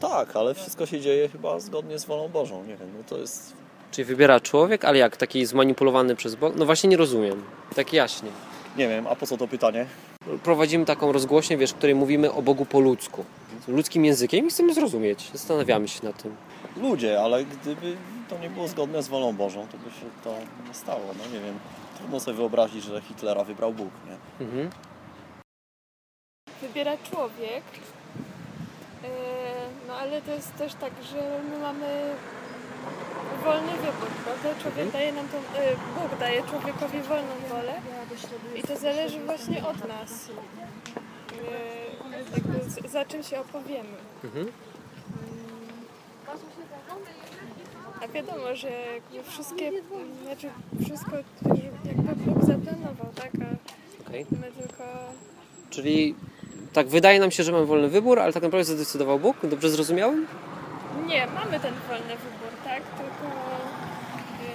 tak, 0.00 0.36
ale 0.36 0.54
wszystko 0.54 0.86
się 0.86 1.00
dzieje 1.00 1.28
chyba 1.28 1.60
zgodnie 1.60 1.98
z 1.98 2.04
wolą 2.04 2.28
Bożą. 2.28 2.64
Nie 2.64 2.76
wiem, 2.76 2.88
no 2.98 3.04
to 3.08 3.18
jest 3.18 3.63
Czyli 3.94 4.04
wybiera 4.04 4.40
człowiek, 4.40 4.84
ale 4.84 4.98
jak? 4.98 5.16
Taki 5.16 5.46
zmanipulowany 5.46 6.16
przez 6.16 6.34
Bóg? 6.34 6.56
No 6.56 6.64
właśnie 6.66 6.90
nie 6.90 6.96
rozumiem. 6.96 7.42
Tak 7.76 7.92
jaśnie. 7.92 8.30
Nie 8.76 8.88
wiem, 8.88 9.06
a 9.06 9.16
po 9.16 9.26
co 9.26 9.36
to 9.36 9.48
pytanie? 9.48 9.86
Prowadzimy 10.42 10.84
taką 10.84 11.12
rozgłośnię, 11.12 11.56
wiesz, 11.56 11.70
w 11.70 11.74
której 11.74 11.94
mówimy 11.94 12.32
o 12.32 12.42
Bogu 12.42 12.64
po 12.66 12.80
ludzku. 12.80 13.24
Ludzkim 13.68 14.04
językiem 14.04 14.46
i 14.46 14.50
chcemy 14.50 14.74
zrozumieć. 14.74 15.30
Zastanawiamy 15.32 15.88
się 15.88 16.06
nad 16.06 16.22
tym. 16.22 16.36
Ludzie, 16.76 17.20
ale 17.20 17.44
gdyby 17.44 17.96
to 18.28 18.38
nie 18.38 18.50
było 18.50 18.68
zgodne 18.68 19.02
z 19.02 19.08
wolą 19.08 19.32
Bożą, 19.32 19.66
to 19.72 19.78
by 19.78 19.84
się 19.90 20.06
to 20.24 20.34
nie 20.68 20.74
stało. 20.74 21.04
No 21.18 21.24
nie 21.38 21.40
wiem, 21.44 21.58
trudno 21.98 22.20
sobie 22.20 22.36
wyobrazić, 22.36 22.84
że 22.84 23.00
Hitlera 23.00 23.44
wybrał 23.44 23.72
Bóg, 23.72 23.90
nie? 24.08 24.46
Mhm. 24.46 24.70
Wybiera 26.62 26.96
człowiek. 27.10 27.64
Yy, 29.02 29.08
No 29.88 29.94
ale 29.94 30.22
to 30.22 30.30
jest 30.32 30.54
też 30.56 30.74
tak, 30.74 30.92
że 31.12 31.40
my 31.50 31.58
mamy 31.58 32.14
wolny 33.44 33.72
wybór, 33.72 34.08
prawda? 34.24 34.62
Człowiek 34.62 34.90
daje 34.90 35.12
nam 35.12 35.28
tą, 35.28 35.36
yy, 35.36 35.76
Bóg 36.02 36.18
daje 36.20 36.42
człowiekowi 36.42 36.98
wolną 37.02 37.34
wolę 37.50 37.72
i 38.56 38.62
to 38.62 38.76
zależy 38.76 39.20
właśnie 39.20 39.66
od 39.66 39.88
nas. 39.88 40.28
Yy, 40.28 42.18
jakby 42.34 42.70
z- 42.70 42.92
za 42.92 43.04
czym 43.04 43.22
się 43.22 43.40
opowiemy. 43.40 43.96
Mhm. 44.24 44.46
A 48.02 48.08
wiadomo, 48.08 48.56
że 48.56 48.68
jakby 48.70 49.30
wszystkie, 49.30 49.70
znaczy 50.24 50.50
wszystko 50.84 51.10
jakby 51.84 52.14
Bóg 52.16 52.44
zaplanował, 52.44 53.06
tak? 53.14 53.30
A 54.04 54.08
Okej. 54.08 54.26
my 54.40 54.52
tylko 54.52 54.84
Czyli 55.70 56.14
tak 56.72 56.88
wydaje 56.88 57.20
nam 57.20 57.30
się, 57.30 57.42
że 57.42 57.52
mamy 57.52 57.66
wolny 57.66 57.88
wybór, 57.88 58.20
ale 58.20 58.32
tak 58.32 58.42
naprawdę 58.42 58.64
zadecydował 58.64 59.18
Bóg? 59.18 59.36
Dobrze 59.42 59.70
zrozumiałem? 59.70 60.26
Nie, 61.06 61.26
mamy 61.26 61.60
ten 61.60 61.74
wolny 61.88 62.08
wybór, 62.16 62.52
tak? 62.64 62.82
Tylko 62.82 63.34
e, 64.44 64.50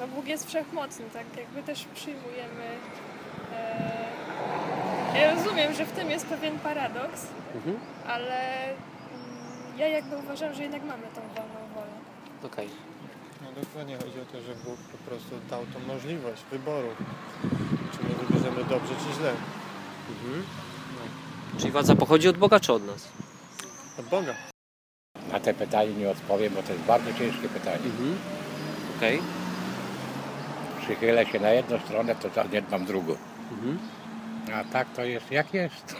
no 0.00 0.05
Bóg 0.16 0.26
jest 0.28 0.46
wszechmocny, 0.48 1.04
tak? 1.12 1.24
Jakby 1.36 1.62
też 1.62 1.84
przyjmujemy. 1.94 2.64
E, 5.14 5.20
ja 5.20 5.34
rozumiem, 5.34 5.74
że 5.74 5.86
w 5.86 5.92
tym 5.92 6.10
jest 6.10 6.26
pewien 6.26 6.58
paradoks, 6.58 7.26
Mhm. 7.54 7.76
ale 8.06 8.64
mm, 8.64 9.78
ja 9.78 9.88
jakby 9.88 10.16
uważam, 10.16 10.54
że 10.54 10.62
jednak 10.62 10.82
mamy 10.84 11.02
tą 11.14 11.20
wolną 11.20 11.74
wolę. 11.74 11.92
Okej. 12.44 12.68
No 13.42 13.48
dokładnie 13.62 13.96
chodzi 13.96 14.20
o 14.20 14.24
to, 14.32 14.40
że 14.40 14.54
Bóg 14.54 14.76
po 14.92 15.10
prostu 15.10 15.30
dał 15.50 15.60
tą 15.66 15.80
możliwość 15.94 16.42
wyboru. 16.50 16.88
Czy 17.92 17.98
my 18.08 18.14
wybierzemy 18.14 18.64
dobrze, 18.64 18.94
czy 18.94 19.14
źle. 19.20 19.30
Mhm. 20.10 20.42
Czyli 21.58 21.70
władza 21.72 21.96
pochodzi 21.96 22.28
od 22.28 22.38
Boga 22.38 22.60
czy 22.60 22.72
od 22.72 22.86
nas? 22.86 23.08
Od 23.98 24.06
Boga. 24.06 24.34
Na 25.32 25.40
te 25.40 25.54
pytanie 25.54 25.92
nie 25.92 26.10
odpowiem, 26.10 26.54
bo 26.54 26.62
to 26.62 26.72
jest 26.72 26.84
bardzo 26.84 27.12
ciężkie 27.14 27.48
pytanie. 27.48 27.76
Mhm. 27.84 28.18
Okej. 28.96 29.22
Przychylę 30.86 31.26
się 31.26 31.40
na 31.40 31.50
jedną 31.50 31.78
stronę, 31.78 32.14
to 32.14 32.28
zaniedbam 32.28 32.84
drugą. 32.84 33.16
Mhm. 33.52 33.78
A 34.54 34.72
tak 34.72 34.88
to 34.96 35.04
jest 35.04 35.30
jak 35.30 35.54
jest. 35.54 35.96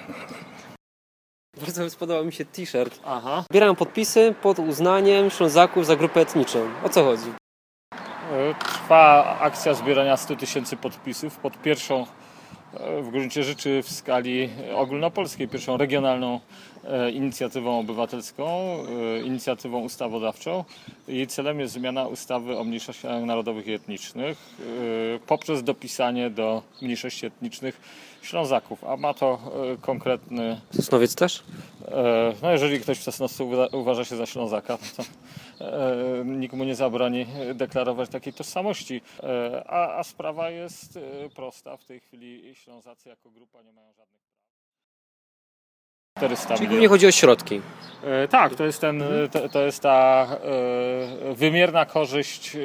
Bardzo 1.60 1.90
spodobał 1.90 2.24
mi 2.24 2.32
się 2.32 2.44
t-shirt. 2.44 3.00
Aha. 3.06 3.44
Zbieram 3.50 3.76
podpisy 3.76 4.34
pod 4.42 4.58
uznaniem 4.58 5.30
Ślązaków 5.30 5.86
za 5.86 5.96
grupę 5.96 6.20
etniczą. 6.20 6.68
O 6.84 6.88
co 6.88 7.04
chodzi? 7.04 7.32
E, 8.32 8.54
Trwa 8.54 9.36
akcja 9.40 9.74
zbierania 9.74 10.16
100 10.16 10.36
tysięcy 10.36 10.76
podpisów 10.76 11.36
pod 11.36 11.62
pierwszą 11.62 12.06
w 13.02 13.08
gruncie 13.11 13.44
rzeczy 13.44 13.82
w 13.82 13.90
skali 13.90 14.49
ogólnopolskiej, 14.75 15.49
pierwszą 15.49 15.76
regionalną 15.76 16.40
e, 16.85 17.11
inicjatywą 17.11 17.78
obywatelską, 17.78 18.49
e, 18.49 19.20
inicjatywą 19.23 19.80
ustawodawczą. 19.80 20.64
Jej 21.08 21.26
celem 21.26 21.61
jest 21.61 21.75
zmiana 21.75 22.06
ustawy 22.06 22.58
o 22.58 22.64
mniejszościach 22.64 23.25
narodowych 23.25 23.66
i 23.66 23.73
etnicznych 23.73 24.38
e, 24.61 24.64
poprzez 25.26 25.62
dopisanie 25.62 26.30
do 26.30 26.62
mniejszości 26.82 27.26
etnicznych 27.26 27.80
Ślązaków, 28.23 28.85
a 28.85 28.96
ma 28.96 29.14
to 29.14 29.38
konkretny 29.80 30.61
Sosnowiec 30.75 31.14
też? 31.14 31.42
No 32.42 32.50
jeżeli 32.50 32.80
ktoś 32.80 32.99
w 32.99 33.02
Sosnowcu 33.02 33.49
uwa- 33.49 33.75
uważa 33.76 34.04
się 34.04 34.16
za 34.16 34.26
Ślązaka, 34.26 34.78
to 34.96 35.02
nikt 36.25 36.54
mu 36.54 36.64
nie 36.64 36.75
zabroni 36.75 37.26
deklarować 37.54 38.10
takiej 38.10 38.32
tożsamości. 38.32 39.00
E, 39.22 39.64
A, 39.66 39.98
a 39.98 40.04
sprawa 40.04 40.50
jest 40.50 40.96
e, 40.96 41.00
prosta. 41.28 41.76
W 41.76 41.84
tej 41.84 42.00
chwili 42.00 42.54
Ślązacy 42.54 43.08
jako 43.08 43.30
grupa 43.30 43.62
nie 43.62 43.72
mają 43.72 43.88
żadnych 43.92 44.22
praw. 44.22 44.36
400 46.18 46.54
Czyli 46.56 46.68
głównie 46.68 46.88
chodzi 46.88 47.06
o 47.06 47.10
środki. 47.10 47.60
E, 48.04 48.28
Tak, 48.28 48.54
to 48.54 48.64
jest, 48.64 48.80
ten, 48.80 49.02
to, 49.32 49.48
to 49.48 49.62
jest 49.62 49.82
ta 49.82 50.26
e, 51.30 51.34
wymierna 51.34 51.86
korzyść, 51.86 52.56
e, 52.56 52.58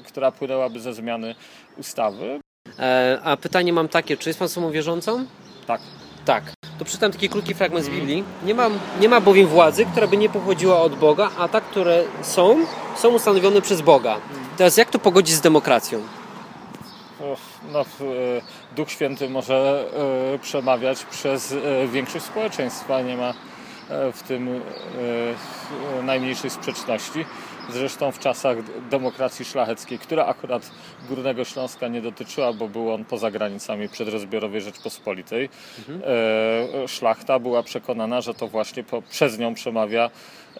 która 0.00 0.32
płynęłaby 0.32 0.80
ze 0.80 0.94
zmiany 0.94 1.34
ustawy. 1.78 2.40
E, 2.78 3.18
a 3.24 3.36
pytanie 3.36 3.72
mam 3.72 3.88
takie, 3.88 4.16
czy 4.16 4.28
jest 4.28 4.38
pan 4.38 4.46
osobą 4.46 4.70
wierzącą? 4.70 5.26
Tak. 5.66 5.80
Tak. 6.24 6.55
To 6.78 6.84
przeczytam 6.84 7.12
taki 7.12 7.28
krótki 7.28 7.54
fragment 7.54 7.84
z 7.84 7.88
Biblii. 7.88 8.24
Nie 8.44 8.54
ma, 8.54 8.70
nie 9.00 9.08
ma 9.08 9.20
bowiem 9.20 9.46
władzy, 9.46 9.86
która 9.86 10.06
by 10.06 10.16
nie 10.16 10.28
pochodziła 10.28 10.80
od 10.80 10.94
Boga, 10.94 11.30
a 11.38 11.48
tak, 11.48 11.64
które 11.64 12.04
są, 12.22 12.56
są 12.96 13.08
ustanowione 13.08 13.62
przez 13.62 13.80
Boga. 13.80 14.16
Teraz 14.56 14.76
jak 14.76 14.90
to 14.90 14.98
pogodzić 14.98 15.34
z 15.34 15.40
demokracją? 15.40 16.02
No, 17.72 17.80
e, 17.80 17.84
Duch 18.76 18.90
Święty 18.90 19.28
może 19.28 19.84
e, 20.34 20.38
przemawiać 20.38 21.04
przez 21.04 21.52
e, 21.52 21.88
większość 21.88 22.24
społeczeństwa. 22.24 23.02
Nie 23.02 23.16
ma 23.16 23.34
w 24.12 24.22
tym 24.22 24.60
najmniejszej 26.02 26.50
sprzeczności. 26.50 27.24
Zresztą 27.72 28.12
w 28.12 28.18
czasach 28.18 28.56
demokracji 28.90 29.44
szlacheckiej, 29.44 29.98
która 29.98 30.26
akurat 30.26 30.70
Górnego 31.08 31.44
Śląska 31.44 31.88
nie 31.88 32.02
dotyczyła, 32.02 32.52
bo 32.52 32.68
był 32.68 32.92
on 32.92 33.04
poza 33.04 33.30
granicami 33.30 33.88
przedrozbiorowej 33.88 34.60
Rzeczpospolitej, 34.60 35.48
e, 35.88 36.88
szlachta 36.88 37.38
była 37.38 37.62
przekonana, 37.62 38.20
że 38.20 38.34
to 38.34 38.48
właśnie 38.48 38.84
po, 38.84 39.02
przez 39.02 39.38
nią 39.38 39.54
przemawia 39.54 40.10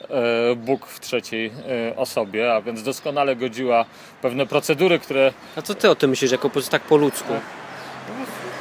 e, 0.01 0.57
Bóg 0.57 0.87
w 0.87 1.01
trzeciej 1.01 1.47
e, 1.47 1.97
osobie, 1.97 2.55
a 2.55 2.61
więc 2.61 2.83
doskonale 2.83 3.37
godziła 3.37 3.85
pewne 4.23 4.47
procedury, 4.47 4.99
które 4.99 5.33
A 5.57 5.63
co 5.63 5.75
ty 5.75 5.91
o 5.91 5.95
tym 5.95 6.11
myślisz, 6.11 6.33
jako 6.33 6.51
tak 6.71 6.83
po 6.83 6.97
ludzku? 6.97 7.33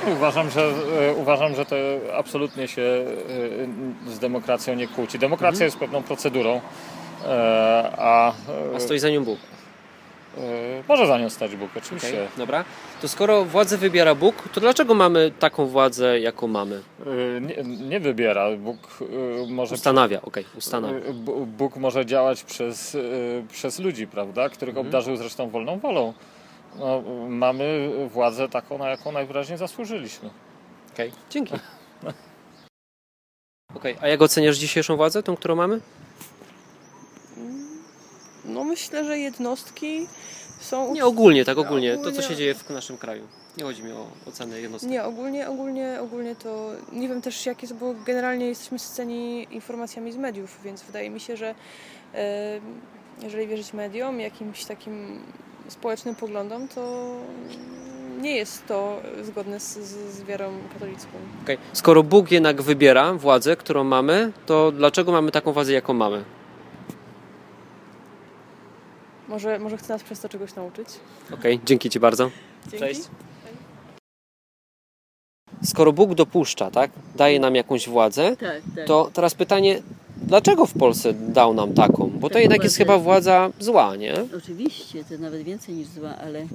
Uważam, 0.07 0.49
że, 0.49 0.61
e, 1.01 1.13
uważam, 1.13 1.55
że 1.55 1.65
to 1.65 1.75
absolutnie 2.17 2.67
się 2.67 3.05
z 4.07 4.19
demokracją 4.19 4.75
nie 4.75 4.87
kłóci. 4.87 5.19
Demokracja 5.19 5.65
Mhm. 5.65 5.67
jest 5.67 5.77
pewną 5.77 6.03
procedurą, 6.03 6.61
a, 7.97 8.33
A 8.75 8.79
stoi 8.79 8.99
za 8.99 9.09
nią 9.09 9.23
Bóg. 9.23 9.39
e, 10.37 10.41
może 10.87 11.07
za 11.07 11.17
nią 11.17 11.29
stać 11.29 11.55
Bóg, 11.55 11.69
oczywiście. 11.77 12.09
Okej, 12.09 12.27
dobra. 12.37 12.65
To 13.01 13.07
skoro 13.07 13.45
władzę 13.45 13.77
wybiera 13.77 14.15
Bóg, 14.15 14.35
to 14.53 14.61
dlaczego 14.61 14.93
mamy 14.93 15.31
taką 15.39 15.65
władzę, 15.65 16.19
jaką 16.19 16.47
mamy? 16.47 16.81
E, 17.37 17.41
Nie, 17.41 17.55
nie 17.87 17.99
wybiera. 17.99 18.45
Bóg 18.57 18.77
e, 19.01 19.51
może. 19.51 19.75
Ustanawia, 19.75 20.21
okej, 20.21 20.45
ustanawia. 20.57 20.97
E, 20.97 21.13
B- 21.13 21.45
Bóg 21.45 21.75
może 21.75 22.05
działać 22.05 22.43
przez, 22.43 22.95
e, 22.95 22.99
przez 23.51 23.79
ludzi, 23.79 24.07
prawda? 24.07 24.49
Których 24.49 24.73
Mhm. 24.77 24.87
obdarzył 24.87 25.15
zresztą 25.17 25.49
wolną 25.49 25.79
wolą. 25.79 26.13
No, 26.79 27.01
mamy 27.29 27.89
władzę 28.09 28.49
taką, 28.49 28.77
na 28.77 28.89
jaką 28.89 29.11
najwyraźniej 29.11 29.57
zasłużyliśmy. 29.57 30.29
Okej, 30.93 31.11
dzięki. 31.29 31.53
Okej, 33.75 33.95
a 34.01 34.07
jak 34.07 34.21
oceniasz 34.21 34.57
dzisiejszą 34.57 34.95
władzę, 34.95 35.23
tą, 35.23 35.35
którą 35.35 35.55
mamy? 35.55 35.79
No 38.47 38.63
myślę, 38.63 39.05
że 39.05 39.17
jednostki 39.19 40.07
są... 40.59 40.93
Nie, 40.93 41.05
ogólnie, 41.05 41.45
tak 41.45 41.57
ogólnie. 41.57 41.93
To, 41.93 41.99
Ogólnie- 41.99 42.15
co 42.21 42.21
się 42.21 42.35
dzieje 42.35 42.53
w 42.55 42.69
naszym 42.69 42.97
kraju. 42.97 43.23
Nie 43.57 43.63
chodzi 43.63 43.83
mi 43.83 43.91
o 43.91 44.07
ocenę 44.27 44.59
jednostki. 44.59 44.89
Nie, 44.91 45.03
ogólnie, 45.03 45.49
ogólnie, 45.49 45.97
ogólnie 46.01 46.35
to 46.35 46.71
nie 46.91 47.07
wiem 47.09 47.21
też 47.21 47.45
jak 47.45 47.61
jest, 47.61 47.73
bo 47.75 47.93
generalnie 48.05 48.45
jesteśmy 48.45 48.79
sceni 48.79 49.47
informacjami 49.51 50.11
z 50.11 50.17
mediów, 50.17 50.59
więc 50.63 50.83
wydaje 50.83 51.09
mi 51.09 51.19
się, 51.19 51.37
że 51.37 51.55
jeżeli 53.21 53.47
wierzyć 53.47 53.73
mediom, 53.73 54.19
jakimś 54.19 54.65
takim 54.65 55.19
społecznym 55.67 56.15
poglądom, 56.15 56.67
to 56.67 57.11
nie 58.21 58.35
jest 58.35 58.67
to 58.67 59.01
zgodne 59.23 59.59
z, 59.59 59.77
z, 59.77 60.23
wiarą 60.23 60.51
katolicką. 60.73 61.11
Okej. 61.43 61.57
Skoro 61.73 62.03
Bóg 62.03 62.31
jednak 62.31 62.61
wybiera 62.61 63.13
władzę, 63.13 63.55
którą 63.55 63.83
mamy, 63.83 64.31
to 64.45 64.71
dlaczego 64.71 65.11
mamy 65.11 65.31
taką 65.31 65.51
władzę, 65.51 65.73
jaką 65.73 65.93
mamy? 65.93 66.23
Może, 69.27 69.59
może 69.59 69.77
chce 69.77 69.93
nas 69.93 70.03
przez 70.03 70.19
to 70.19 70.29
czegoś 70.29 70.55
nauczyć? 70.55 70.87
Okej, 71.33 71.59
dzięki 71.65 71.89
Ci 71.89 71.99
bardzo. 71.99 72.31
Dzięki. 72.63 72.79
Cześć. 72.79 73.01
Skoro 75.63 75.93
Bóg 75.93 76.13
dopuszcza, 76.15 76.71
tak, 76.71 76.91
daje 77.15 77.39
nam 77.39 77.55
jakąś 77.55 77.89
władzę, 77.89 78.37
Tak, 78.37 78.61
tak. 78.75 78.85
to 78.87 79.09
teraz 79.13 79.33
pytanie, 79.35 79.81
dlaczego 80.17 80.65
w 80.65 80.73
Polsce 80.73 81.13
dał 81.13 81.53
nam 81.53 81.73
taką? 81.73 82.09
Bo 82.09 82.21
to 82.21 82.33
Taką 82.33 82.39
jednak 82.39 82.63
jest 82.63 82.77
chyba 82.77 82.97
władza 82.97 83.49
zła, 83.59 83.95
nie? 83.95 84.13
Oczywiście, 84.37 85.03
to 85.03 85.17
nawet 85.17 85.41
więcej 85.41 85.75
niż 85.75 85.87
zła, 85.87 86.15
ale 86.23 86.47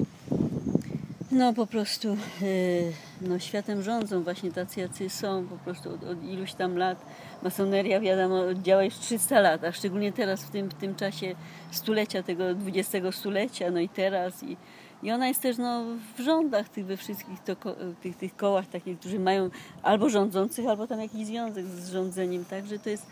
No 1.33 1.53
po 1.53 1.67
prostu 1.67 2.09
yy, 2.09 2.93
no, 3.21 3.39
światem 3.39 3.83
rządzą 3.83 4.23
właśnie 4.23 4.53
tacy, 4.53 4.81
jacy 4.81 5.11
są 5.11 5.47
po 5.47 5.57
prostu 5.57 5.95
od, 5.95 6.05
od 6.05 6.25
iluś 6.25 6.53
tam 6.53 6.77
lat. 6.77 6.99
Masoneria 7.43 8.01
wiadomo 8.01 8.55
działa 8.55 8.85
już 8.85 8.95
300 8.95 9.41
lat, 9.41 9.65
a 9.65 9.73
szczególnie 9.73 10.13
teraz 10.13 10.45
w 10.45 10.51
tym, 10.51 10.69
w 10.69 10.75
tym 10.75 10.95
czasie 10.95 11.35
stulecia, 11.71 12.23
tego 12.23 12.45
XX 12.51 13.17
stulecia, 13.17 13.71
no 13.71 13.81
i 13.81 13.89
teraz 13.89 14.43
i, 14.43 14.57
i 15.03 15.13
ona 15.13 15.29
jest 15.29 15.43
też 15.43 15.59
no, 15.59 15.85
w 16.17 16.21
rządach 16.21 16.69
tych 16.69 16.87
we 16.87 16.97
wszystkich 16.97 17.41
to, 17.45 17.57
tych, 18.03 18.17
tych 18.17 18.37
kołach 18.37 18.67
takich, 18.67 18.99
którzy 18.99 19.19
mają 19.19 19.51
albo 19.83 20.09
rządzących, 20.09 20.67
albo 20.67 20.87
tam 20.87 21.01
jakiś 21.01 21.27
związek 21.27 21.67
z 21.67 21.91
rządzeniem, 21.91 22.45
także 22.45 22.79
to 22.79 22.91
jest, 22.91 23.07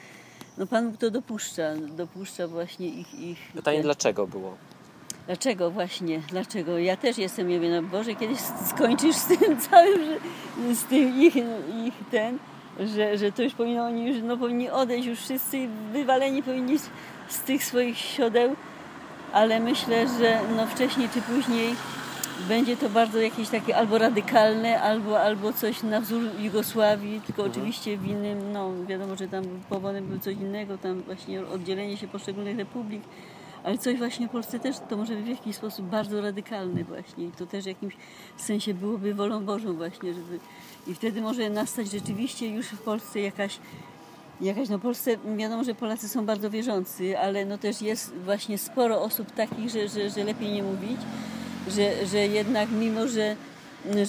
no 0.58 0.66
Pan 0.66 0.90
Bóg 0.90 1.00
to 1.00 1.10
dopuszcza, 1.10 1.76
dopuszcza 1.96 2.48
właśnie 2.48 2.88
ich... 2.88 3.14
ich 3.14 3.38
Pytanie 3.54 3.82
dlaczego 3.82 4.26
było? 4.26 4.56
Dlaczego 5.28 5.70
właśnie? 5.70 6.20
Dlaczego? 6.28 6.78
Ja 6.78 6.96
też 6.96 7.18
jestem, 7.18 7.50
ja 7.50 7.56
mówię, 7.56 7.70
no 7.70 7.82
Boże, 7.82 8.14
kiedyś 8.14 8.38
skończysz 8.66 9.16
z 9.16 9.26
tym 9.26 9.60
całym, 9.70 10.00
że, 10.04 10.74
z 10.74 10.84
tym 10.84 11.20
ich, 11.20 11.36
ich 11.86 11.94
ten, 12.10 12.38
że, 12.96 13.18
że 13.18 13.32
to 13.32 13.42
już 13.42 13.54
powinno, 13.54 13.84
oni 13.84 14.06
już 14.06 14.16
no, 14.22 14.36
powinni 14.36 14.70
odejść, 14.70 15.06
już 15.06 15.18
wszyscy 15.18 15.68
wywaleni 15.92 16.42
powinni 16.42 16.78
z, 16.78 16.90
z 17.28 17.40
tych 17.40 17.64
swoich 17.64 17.98
siodeł, 17.98 18.56
ale 19.32 19.60
myślę, 19.60 20.06
że 20.18 20.38
no 20.56 20.66
wcześniej 20.66 21.08
czy 21.14 21.22
później 21.22 21.74
będzie 22.48 22.76
to 22.76 22.88
bardzo 22.88 23.18
jakieś 23.18 23.48
takie 23.48 23.76
albo 23.76 23.98
radykalne, 23.98 24.80
albo, 24.80 25.20
albo 25.20 25.52
coś 25.52 25.82
na 25.82 26.00
wzór 26.00 26.22
Jugosławii, 26.38 27.20
tylko 27.26 27.42
oczywiście 27.42 27.96
w 27.96 28.06
innym, 28.06 28.52
no 28.52 28.70
wiadomo, 28.86 29.16
że 29.16 29.28
tam 29.28 29.44
powodem 29.68 30.06
był 30.06 30.18
coś 30.18 30.36
innego, 30.36 30.78
tam 30.78 31.02
właśnie 31.02 31.46
oddzielenie 31.46 31.96
się 31.96 32.08
poszczególnych 32.08 32.58
republik, 32.58 33.02
ale 33.64 33.78
coś 33.78 33.98
właśnie 33.98 34.28
w 34.28 34.30
Polsce 34.30 34.60
też 34.60 34.76
to 34.88 34.96
może 34.96 35.16
w 35.16 35.28
jakiś 35.28 35.56
sposób 35.56 35.86
bardzo 35.86 36.20
radykalne 36.20 36.84
właśnie 36.84 37.24
i 37.24 37.30
to 37.30 37.46
też 37.46 37.64
w 37.64 37.66
jakimś 37.66 37.96
sensie 38.36 38.74
byłoby 38.74 39.14
wolą 39.14 39.44
Bożą 39.44 39.76
właśnie, 39.76 40.14
żeby 40.14 40.38
i 40.86 40.94
wtedy 40.94 41.20
może 41.20 41.50
nastać 41.50 41.90
rzeczywiście 41.90 42.48
już 42.48 42.66
w 42.66 42.78
Polsce 42.78 43.20
jakaś 43.20 43.58
jakaś, 44.40 44.68
no 44.68 44.78
Polsce 44.78 45.16
wiadomo, 45.36 45.64
że 45.64 45.74
Polacy 45.74 46.08
są 46.08 46.26
bardzo 46.26 46.50
wierzący, 46.50 47.18
ale 47.18 47.44
no 47.44 47.58
też 47.58 47.82
jest 47.82 48.14
właśnie 48.14 48.58
sporo 48.58 49.02
osób 49.02 49.30
takich, 49.30 49.70
że, 49.70 49.88
że, 49.88 50.10
że 50.10 50.24
lepiej 50.24 50.52
nie 50.52 50.62
mówić, 50.62 51.00
że, 51.68 52.06
że 52.06 52.18
jednak 52.18 52.70
mimo, 52.70 53.08
że 53.08 53.36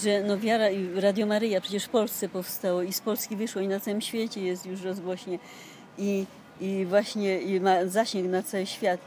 że 0.04 0.24
no 0.24 0.38
wiara 0.38 0.70
i 0.70 1.00
Radio 1.00 1.26
Maryja 1.26 1.62
przecież 1.62 1.86
w 1.86 1.90
Polsce 1.90 2.30
powstało 2.30 2.82
i 2.82 2.94
z 2.94 3.02
Polski 3.02 3.36
wyszło 3.36 3.62
i 3.62 3.68
na 3.68 3.80
całym 3.80 4.02
świecie 4.02 4.42
jest 4.42 4.66
już 4.66 4.82
rozgłośnie 4.82 5.40
i, 5.98 6.26
i 6.62 6.86
właśnie 6.86 7.42
i 7.42 7.60
ma 7.60 7.86
zasięg 7.86 8.32
na 8.32 8.44
cały 8.44 8.66
świat. 8.66 9.00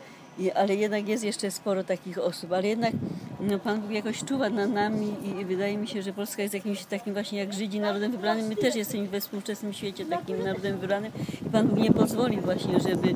Ale 0.54 0.74
jednak 0.74 1.08
jest 1.08 1.24
jeszcze 1.24 1.50
sporo 1.50 1.84
takich 1.84 2.18
osób, 2.18 2.52
ale 2.52 2.68
jednak 2.68 2.92
no, 3.40 3.58
Pan 3.58 3.80
Bóg 3.80 3.90
jakoś 3.90 4.24
czuwa 4.24 4.50
nad 4.50 4.70
nami 4.70 5.14
i, 5.40 5.44
wydaje 5.44 5.78
mi 5.78 5.88
się, 5.88 6.02
że 6.02 6.12
Polska 6.12 6.42
jest 6.42 6.54
jakimś 6.54 6.84
takim 6.84 7.12
właśnie 7.12 7.38
jak 7.38 7.52
Żydzi 7.52 7.80
narodem 7.80 8.12
wybranym. 8.12 8.46
My 8.46 8.56
też 8.56 8.74
jesteśmy 8.74 9.08
we 9.08 9.20
współczesnym 9.20 9.72
świecie 9.72 10.04
takim 10.04 10.42
narodem 10.42 10.78
wybranym 10.78 11.12
i 11.46 11.50
Pan 11.50 11.68
Bóg 11.68 11.78
nie 11.78 11.92
pozwoli 11.92 12.40
właśnie, 12.40 12.80
żeby, 12.80 13.14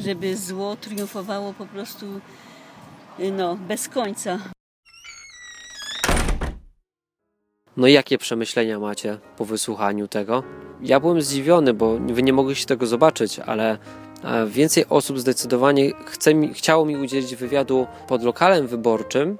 żeby 0.00 0.36
zło 0.36 0.76
triumfowało 0.76 1.52
po 1.52 1.66
prostu 1.66 2.06
no, 3.32 3.56
bez 3.56 3.88
końca. 3.88 4.38
No 7.76 7.86
jakie 7.86 8.18
przemyślenia 8.18 8.78
macie 8.78 9.18
po 9.36 9.44
wysłuchaniu 9.44 10.08
tego? 10.08 10.42
Ja 10.82 11.00
byłem 11.00 11.22
zdziwiony, 11.22 11.74
bo 11.74 11.98
wy 11.98 12.22
nie 12.22 12.32
mogliście 12.32 12.66
tego 12.66 12.86
zobaczyć, 12.86 13.38
ale 13.38 13.78
więcej 14.46 14.84
osób 14.88 15.18
zdecydowanie 15.18 15.92
chce 16.06 16.34
mi, 16.34 16.54
chciało 16.54 16.84
mi 16.84 16.96
udzielić 16.96 17.36
wywiadu 17.36 17.86
pod 18.08 18.22
lokalem 18.22 18.66
wyborczym 18.66 19.38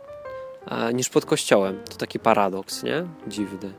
niż 0.95 1.09
pod 1.09 1.25
kościołem. 1.25 1.81
To 1.91 1.97
taki 1.97 2.19
paradoks, 2.19 2.83
nie? 2.83 3.05
Dziwny. 3.27 3.73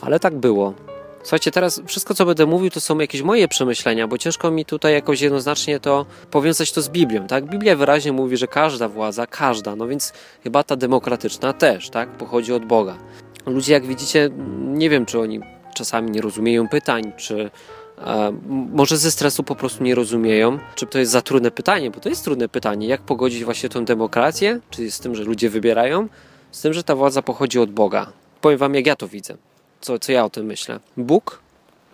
Ale 0.00 0.20
tak 0.20 0.34
było. 0.34 0.74
Słuchajcie, 1.22 1.50
teraz 1.50 1.82
wszystko, 1.86 2.14
co 2.14 2.26
będę 2.26 2.46
mówił, 2.46 2.70
to 2.70 2.80
są 2.80 2.98
jakieś 2.98 3.22
moje 3.22 3.48
przemyślenia, 3.48 4.08
bo 4.08 4.18
ciężko 4.18 4.50
mi 4.50 4.64
tutaj 4.64 4.92
jakoś 4.92 5.20
jednoznacznie 5.20 5.80
to 5.80 6.06
powiązać 6.30 6.72
to 6.72 6.82
z 6.82 6.88
Biblią, 6.88 7.26
tak? 7.26 7.44
Biblia 7.44 7.76
wyraźnie 7.76 8.12
mówi, 8.12 8.36
że 8.36 8.46
każda 8.46 8.88
władza, 8.88 9.26
każda, 9.26 9.76
no 9.76 9.86
więc 9.86 10.12
chyba 10.42 10.62
ta 10.62 10.76
demokratyczna 10.76 11.52
też, 11.52 11.90
tak? 11.90 12.08
Pochodzi 12.08 12.52
od 12.52 12.64
Boga. 12.64 12.98
Ludzie, 13.46 13.72
jak 13.72 13.86
widzicie, 13.86 14.30
nie 14.58 14.90
wiem, 14.90 15.06
czy 15.06 15.20
oni 15.20 15.40
czasami 15.74 16.10
nie 16.10 16.20
rozumieją 16.20 16.68
pytań, 16.68 17.12
czy 17.16 17.50
może 18.48 18.96
ze 18.96 19.10
stresu 19.10 19.42
po 19.42 19.54
prostu 19.54 19.84
nie 19.84 19.94
rozumieją, 19.94 20.58
czy 20.74 20.86
to 20.86 20.98
jest 20.98 21.12
za 21.12 21.22
trudne 21.22 21.50
pytanie, 21.50 21.90
bo 21.90 22.00
to 22.00 22.08
jest 22.08 22.24
trudne 22.24 22.48
pytanie, 22.48 22.86
jak 22.86 23.00
pogodzić 23.00 23.44
właśnie 23.44 23.68
tą 23.68 23.84
demokrację, 23.84 24.60
czyli 24.70 24.90
z 24.90 25.00
tym, 25.00 25.14
że 25.14 25.24
ludzie 25.24 25.50
wybierają, 25.50 26.08
z 26.50 26.60
tym, 26.60 26.72
że 26.72 26.84
ta 26.84 26.94
władza 26.94 27.22
pochodzi 27.22 27.58
od 27.58 27.70
Boga. 27.70 28.12
Powiem 28.40 28.58
wam, 28.58 28.74
jak 28.74 28.86
ja 28.86 28.96
to 28.96 29.08
widzę, 29.08 29.36
co, 29.80 29.98
co 29.98 30.12
ja 30.12 30.24
o 30.24 30.30
tym 30.30 30.46
myślę. 30.46 30.80
Bóg 30.96 31.40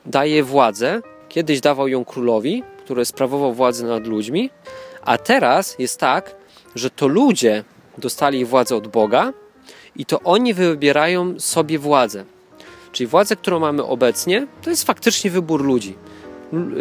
daje 0.07 0.43
władzę, 0.43 1.03
kiedyś 1.29 1.61
dawał 1.61 1.89
ją 1.89 2.05
królowi, 2.05 2.63
który 2.85 3.05
sprawował 3.05 3.55
władzę 3.55 3.87
nad 3.87 4.07
ludźmi, 4.07 4.51
a 5.03 5.19
teraz 5.19 5.79
jest 5.79 6.01
tak, 6.01 6.35
że 6.75 6.91
to 6.91 7.07
ludzie 7.07 7.65
dostali 7.99 8.45
władzę 8.45 8.77
od 8.77 8.89
Boga 8.89 9.33
i 9.97 10.07
to 10.07 10.21
oni 10.21 10.55
wybierają 10.55 11.41
sobie 11.41 11.79
władzę. 11.79 12.25
Czyli 12.93 13.07
władzę, 13.07 13.37
którą 13.37 13.59
mamy 13.59 13.85
obecnie, 13.85 14.47
to 14.63 14.71
jest 14.71 14.85
faktycznie 14.85 15.31
wybór 15.31 15.65
ludzi. 15.65 15.97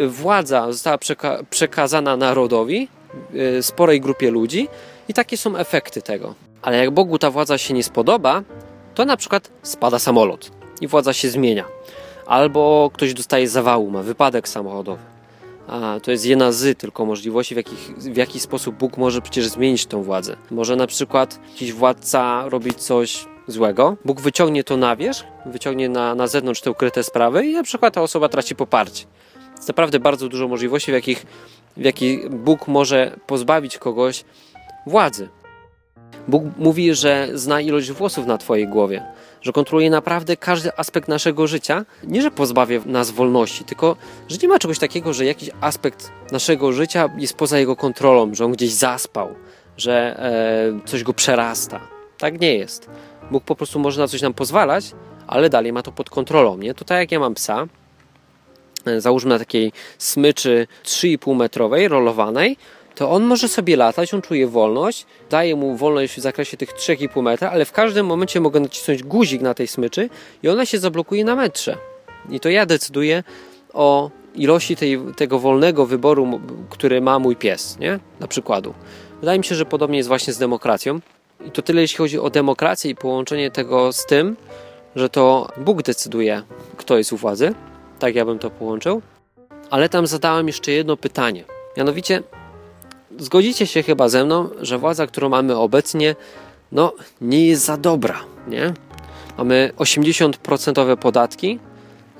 Władza 0.08 0.72
została 0.72 0.96
przeka- 0.96 1.44
przekazana 1.50 2.16
narodowi, 2.16 2.88
yy, 3.32 3.62
sporej 3.62 4.00
grupie 4.00 4.30
ludzi 4.30 4.68
i 5.08 5.14
takie 5.14 5.36
są 5.36 5.56
efekty 5.56 6.02
tego. 6.02 6.34
Ale 6.62 6.78
jak 6.78 6.90
Bogu 6.90 7.18
ta 7.18 7.30
władza 7.30 7.58
się 7.58 7.74
nie 7.74 7.82
spodoba, 7.82 8.42
to 8.94 9.04
na 9.04 9.16
przykład 9.16 9.50
spada 9.62 9.98
samolot 9.98 10.50
i 10.80 10.86
władza 10.86 11.12
się 11.12 11.30
zmienia. 11.30 11.64
Albo 12.26 12.90
ktoś 12.94 13.14
dostaje 13.14 13.48
zawału, 13.48 13.90
ma 13.90 14.02
wypadek 14.02 14.48
samochodowy. 14.48 15.02
A, 15.68 16.00
to 16.02 16.10
jest 16.10 16.26
jedna 16.26 16.52
z 16.52 16.78
tylko 16.78 17.06
możliwości, 17.06 17.54
w, 17.54 17.56
jakich, 17.56 17.94
w 17.98 18.16
jaki 18.16 18.40
sposób 18.40 18.76
Bóg 18.76 18.96
może 18.96 19.20
przecież 19.20 19.46
zmienić 19.46 19.86
tą 19.86 20.02
władzę. 20.02 20.36
Może 20.50 20.76
na 20.76 20.86
przykład 20.86 21.40
jakiś 21.52 21.72
władca 21.72 22.48
robić 22.48 22.82
coś 22.82 23.26
złego, 23.46 23.96
Bóg 24.04 24.20
wyciągnie 24.20 24.64
to 24.64 24.76
na 24.76 24.96
wierzch, 24.96 25.24
wyciągnie 25.46 25.88
na, 25.88 26.14
na 26.14 26.26
zewnątrz 26.26 26.60
te 26.60 26.70
ukryte 26.70 27.02
sprawy 27.02 27.46
i 27.46 27.52
na 27.52 27.62
przykład 27.62 27.94
ta 27.94 28.02
osoba 28.02 28.28
traci 28.28 28.54
poparcie. 28.56 29.04
Jest 29.56 29.68
naprawdę 29.68 30.00
bardzo 30.00 30.28
dużo 30.28 30.48
możliwości, 30.48 30.90
w 30.90 30.94
jakich, 30.94 31.26
w 31.76 31.84
jakich 31.84 32.28
Bóg 32.28 32.68
może 32.68 33.16
pozbawić 33.26 33.78
kogoś 33.78 34.24
władzy. 34.86 35.28
Bóg 36.28 36.44
mówi, 36.58 36.94
że 36.94 37.28
zna 37.34 37.60
ilość 37.60 37.92
włosów 37.92 38.26
na 38.26 38.38
Twojej 38.38 38.68
głowie, 38.68 39.02
że 39.42 39.52
kontroluje 39.52 39.90
naprawdę 39.90 40.36
każdy 40.36 40.76
aspekt 40.76 41.08
naszego 41.08 41.46
życia. 41.46 41.84
Nie, 42.04 42.22
że 42.22 42.30
pozbawia 42.30 42.80
nas 42.86 43.10
wolności, 43.10 43.64
tylko 43.64 43.96
że 44.28 44.36
nie 44.42 44.48
ma 44.48 44.58
czegoś 44.58 44.78
takiego, 44.78 45.12
że 45.12 45.24
jakiś 45.24 45.50
aspekt 45.60 46.12
naszego 46.32 46.72
życia 46.72 47.10
jest 47.18 47.34
poza 47.34 47.58
jego 47.58 47.76
kontrolą, 47.76 48.34
że 48.34 48.44
on 48.44 48.52
gdzieś 48.52 48.70
zaspał, 48.70 49.34
że 49.76 50.18
e, 50.82 50.88
coś 50.88 51.02
go 51.02 51.14
przerasta. 51.14 51.80
Tak 52.18 52.40
nie 52.40 52.54
jest. 52.54 52.88
Bóg 53.32 53.44
po 53.44 53.56
prostu 53.56 53.78
może 53.78 54.00
na 54.00 54.08
coś 54.08 54.22
nam 54.22 54.34
pozwalać, 54.34 54.92
ale 55.26 55.50
dalej 55.50 55.72
ma 55.72 55.82
to 55.82 55.92
pod 55.92 56.10
kontrolą. 56.10 56.58
Nie? 56.58 56.74
To 56.74 56.84
tak 56.84 56.98
jak 56.98 57.12
ja 57.12 57.20
mam 57.20 57.34
psa, 57.34 57.66
e, 58.86 59.00
załóżmy 59.00 59.30
na 59.30 59.38
takiej 59.38 59.72
smyczy 59.98 60.66
3,5 60.84 61.34
metrowej, 61.34 61.88
rolowanej, 61.88 62.56
to 62.94 63.10
on 63.10 63.22
może 63.22 63.48
sobie 63.48 63.76
latać, 63.76 64.14
on 64.14 64.22
czuje 64.22 64.46
wolność, 64.46 65.06
daje 65.30 65.56
mu 65.56 65.76
wolność 65.76 66.14
w 66.14 66.20
zakresie 66.20 66.56
tych 66.56 66.72
3,5 66.72 67.22
metra, 67.22 67.50
ale 67.50 67.64
w 67.64 67.72
każdym 67.72 68.06
momencie 68.06 68.40
mogę 68.40 68.60
nacisnąć 68.60 69.02
guzik 69.02 69.42
na 69.42 69.54
tej 69.54 69.68
smyczy 69.68 70.08
i 70.42 70.48
ona 70.48 70.66
się 70.66 70.78
zablokuje 70.78 71.24
na 71.24 71.36
metrze. 71.36 71.76
I 72.30 72.40
to 72.40 72.48
ja 72.48 72.66
decyduję 72.66 73.24
o 73.72 74.10
ilości 74.34 74.76
tej, 74.76 75.00
tego 75.16 75.38
wolnego 75.38 75.86
wyboru, 75.86 76.40
który 76.70 77.00
ma 77.00 77.18
mój 77.18 77.36
pies, 77.36 77.78
nie? 77.78 77.98
Na 78.20 78.28
przykładu. 78.28 78.74
Wydaje 79.20 79.38
mi 79.38 79.44
się, 79.44 79.54
że 79.54 79.64
podobnie 79.64 79.96
jest 79.96 80.08
właśnie 80.08 80.32
z 80.32 80.38
demokracją. 80.38 81.00
I 81.46 81.50
to 81.50 81.62
tyle, 81.62 81.80
jeśli 81.80 81.98
chodzi 81.98 82.18
o 82.18 82.30
demokrację 82.30 82.90
i 82.90 82.94
połączenie 82.94 83.50
tego 83.50 83.92
z 83.92 84.06
tym, 84.06 84.36
że 84.96 85.08
to 85.08 85.48
Bóg 85.56 85.82
decyduje, 85.82 86.42
kto 86.76 86.98
jest 86.98 87.12
u 87.12 87.16
władzy. 87.16 87.54
Tak 87.98 88.14
ja 88.14 88.24
bym 88.24 88.38
to 88.38 88.50
połączył. 88.50 89.02
Ale 89.70 89.88
tam 89.88 90.06
zadałem 90.06 90.46
jeszcze 90.46 90.72
jedno 90.72 90.96
pytanie. 90.96 91.44
Mianowicie, 91.76 92.22
zgodzicie 93.18 93.66
się 93.66 93.82
chyba 93.82 94.08
ze 94.08 94.24
mną, 94.24 94.48
że 94.60 94.78
władza, 94.78 95.06
którą 95.06 95.28
mamy 95.28 95.56
obecnie, 95.56 96.14
no 96.72 96.92
nie 97.20 97.46
jest 97.46 97.64
za 97.64 97.76
dobra, 97.76 98.20
nie? 98.48 98.74
Mamy 99.38 99.70
80% 99.76 100.96
podatki. 100.96 101.58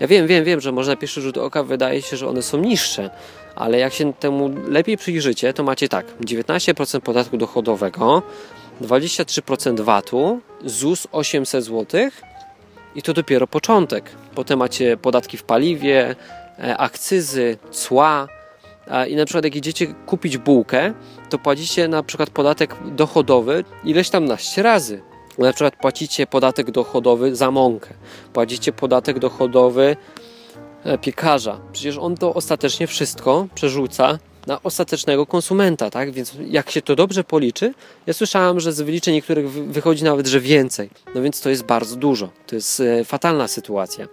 Ja 0.01 0.07
wiem, 0.07 0.27
wiem, 0.27 0.45
wiem, 0.45 0.61
że 0.61 0.73
może 0.73 0.91
na 0.91 0.97
pierwszy 0.97 1.21
rzut 1.21 1.39
oka 1.39 1.63
wydaje 1.63 2.03
się, 2.03 2.17
że 2.17 2.29
one 2.29 2.43
są 2.43 2.59
niższe, 2.59 3.11
ale 3.55 3.79
jak 3.79 3.93
się 3.93 4.13
temu 4.13 4.51
lepiej 4.69 4.97
przyjrzycie, 4.97 5.53
to 5.53 5.63
macie 5.63 5.89
tak: 5.89 6.07
19% 6.21 7.01
podatku 7.01 7.37
dochodowego, 7.37 8.23
23% 8.81 9.81
VAT-u, 9.81 10.41
ZUS 10.65 11.07
800 11.13 11.65
zł 11.65 12.11
i 12.95 13.03
to 13.03 13.13
dopiero 13.13 13.47
początek. 13.47 14.11
Potem 14.35 14.59
macie 14.59 14.97
podatki 14.97 15.37
w 15.37 15.43
paliwie, 15.43 16.15
e, 16.59 16.77
akcyzy, 16.77 17.59
cła. 17.71 18.29
I 19.09 19.17
na 19.17 19.25
przykład 19.25 19.45
jak 19.45 19.57
idziecie 19.57 19.87
kupić 20.07 20.39
bułkę, 20.39 20.95
to 21.31 21.39
płacicie 21.39 21.89
na 21.89 22.03
przykład 22.03 22.31
podatek 22.31 22.77
dochodowy 22.85 23.65
ileś 23.85 24.11
tam 24.11 24.25
naście 24.25 24.63
razy. 24.63 25.03
Na 25.39 25.53
przykład 25.53 25.77
płacicie 25.77 26.27
podatek 26.27 26.71
dochodowy 26.71 27.37
za 27.37 27.51
mąkę, 27.51 27.95
płacicie 28.33 28.73
podatek 28.73 29.19
dochodowy 29.19 29.97
e, 30.85 30.99
piekarza. 30.99 31.61
Przecież 31.73 31.99
on 31.99 32.17
to 32.17 32.35
ostatecznie 32.35 32.87
wszystko 32.87 33.47
przerzuca 33.55 34.19
na 34.47 34.63
ostatecznego 34.63 35.27
konsumenta, 35.27 35.91
tak? 35.91 36.11
Więc 36.13 36.35
jak 36.51 36.71
się 36.71 36.83
to 36.83 36.97
dobrze 36.97 37.25
policzy, 37.25 37.75
ja 38.07 38.13
słyszałam, 38.13 38.61
że 38.61 38.73
z 38.73 38.81
wyliczeń 38.81 39.15
niektórych 39.15 39.51
wy- 39.51 39.63
wychodzi 39.67 40.05
nawet, 40.05 40.27
że 40.27 40.41
więcej. 40.41 40.91
No 41.15 41.23
więc 41.23 41.41
to 41.41 41.51
jest 41.51 41.63
bardzo 41.65 41.97
dużo. 41.97 42.29
To 42.47 42.55
jest 42.55 42.81
e, 42.81 43.05
fatalna 43.05 43.49
sytuacja. 43.49 44.09